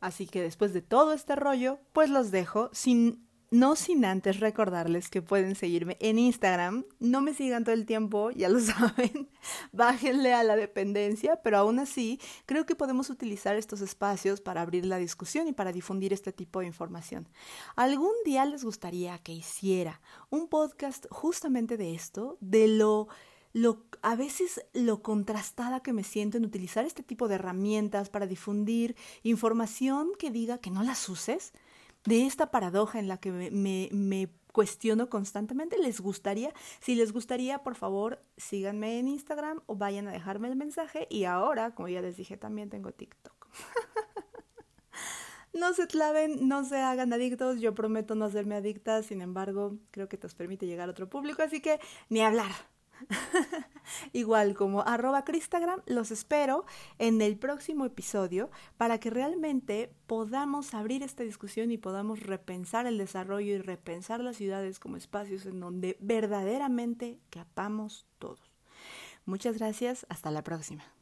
Así 0.00 0.26
que 0.26 0.42
después 0.42 0.74
de 0.74 0.82
todo 0.82 1.14
este 1.14 1.34
rollo, 1.34 1.78
pues 1.92 2.10
los 2.10 2.30
dejo 2.30 2.68
sin 2.72 3.25
no 3.50 3.76
sin 3.76 4.04
antes 4.04 4.40
recordarles 4.40 5.08
que 5.08 5.22
pueden 5.22 5.54
seguirme 5.54 5.96
en 6.00 6.18
Instagram. 6.18 6.84
No 6.98 7.20
me 7.20 7.34
sigan 7.34 7.64
todo 7.64 7.74
el 7.74 7.86
tiempo, 7.86 8.30
ya 8.30 8.48
lo 8.48 8.60
saben. 8.60 9.28
Bájenle 9.72 10.34
a 10.34 10.42
la 10.42 10.56
dependencia, 10.56 11.36
pero 11.42 11.58
aún 11.58 11.78
así 11.78 12.20
creo 12.46 12.66
que 12.66 12.74
podemos 12.74 13.10
utilizar 13.10 13.56
estos 13.56 13.80
espacios 13.80 14.40
para 14.40 14.62
abrir 14.62 14.86
la 14.86 14.98
discusión 14.98 15.48
y 15.48 15.52
para 15.52 15.72
difundir 15.72 16.12
este 16.12 16.32
tipo 16.32 16.60
de 16.60 16.66
información. 16.66 17.28
¿Algún 17.76 18.12
día 18.24 18.44
les 18.44 18.64
gustaría 18.64 19.18
que 19.18 19.32
hiciera 19.32 20.00
un 20.30 20.48
podcast 20.48 21.06
justamente 21.10 21.76
de 21.76 21.94
esto? 21.94 22.38
De 22.40 22.68
lo 22.68 23.08
lo, 23.56 23.86
a 24.02 24.16
veces 24.16 24.66
lo 24.74 25.02
contrastada 25.02 25.80
que 25.80 25.94
me 25.94 26.04
siento 26.04 26.36
en 26.36 26.44
utilizar 26.44 26.84
este 26.84 27.02
tipo 27.02 27.26
de 27.26 27.36
herramientas 27.36 28.10
para 28.10 28.26
difundir 28.26 28.96
información 29.22 30.10
que 30.18 30.30
diga 30.30 30.58
que 30.58 30.70
no 30.70 30.82
las 30.82 31.08
uses 31.08 31.54
de 32.06 32.24
esta 32.24 32.50
paradoja 32.50 32.98
en 32.98 33.08
la 33.08 33.18
que 33.18 33.32
me, 33.32 33.90
me, 33.92 34.28
cuestiono 34.52 35.10
constantemente. 35.10 35.76
¿Les 35.78 36.00
gustaría? 36.00 36.50
Si 36.80 36.94
les 36.94 37.12
gustaría, 37.12 37.62
por 37.62 37.74
favor, 37.74 38.22
síganme 38.38 38.98
en 38.98 39.08
Instagram 39.08 39.60
o 39.66 39.76
vayan 39.76 40.08
a 40.08 40.12
dejarme 40.12 40.48
el 40.48 40.56
mensaje. 40.56 41.06
Y 41.10 41.24
ahora, 41.24 41.74
como 41.74 41.88
ya 41.88 42.00
les 42.00 42.16
dije, 42.16 42.38
también 42.38 42.70
tengo 42.70 42.90
TikTok. 42.90 43.48
no 45.52 45.74
se 45.74 45.86
claven, 45.86 46.48
no 46.48 46.64
se 46.64 46.78
hagan 46.78 47.12
adictos. 47.12 47.60
Yo 47.60 47.74
prometo 47.74 48.14
no 48.14 48.24
hacerme 48.24 48.54
adicta. 48.54 49.02
Sin 49.02 49.20
embargo, 49.20 49.76
creo 49.90 50.08
que 50.08 50.16
te 50.16 50.26
permite 50.28 50.66
llegar 50.66 50.88
a 50.88 50.92
otro 50.92 51.10
público. 51.10 51.42
Así 51.42 51.60
que 51.60 51.78
ni 52.08 52.22
hablar. 52.22 52.52
Igual 54.12 54.54
como 54.54 54.82
arroba 54.82 55.24
Cristagram, 55.24 55.80
los 55.86 56.10
espero 56.10 56.64
en 56.98 57.20
el 57.22 57.36
próximo 57.36 57.84
episodio 57.84 58.50
para 58.76 58.98
que 58.98 59.10
realmente 59.10 59.92
podamos 60.06 60.74
abrir 60.74 61.02
esta 61.02 61.22
discusión 61.22 61.70
y 61.70 61.78
podamos 61.78 62.20
repensar 62.20 62.86
el 62.86 62.98
desarrollo 62.98 63.54
y 63.54 63.58
repensar 63.58 64.20
las 64.20 64.36
ciudades 64.36 64.78
como 64.78 64.96
espacios 64.96 65.46
en 65.46 65.60
donde 65.60 65.96
verdaderamente 66.00 67.20
capamos 67.30 68.06
todos. 68.18 68.40
Muchas 69.24 69.58
gracias, 69.58 70.06
hasta 70.08 70.30
la 70.30 70.42
próxima. 70.42 70.95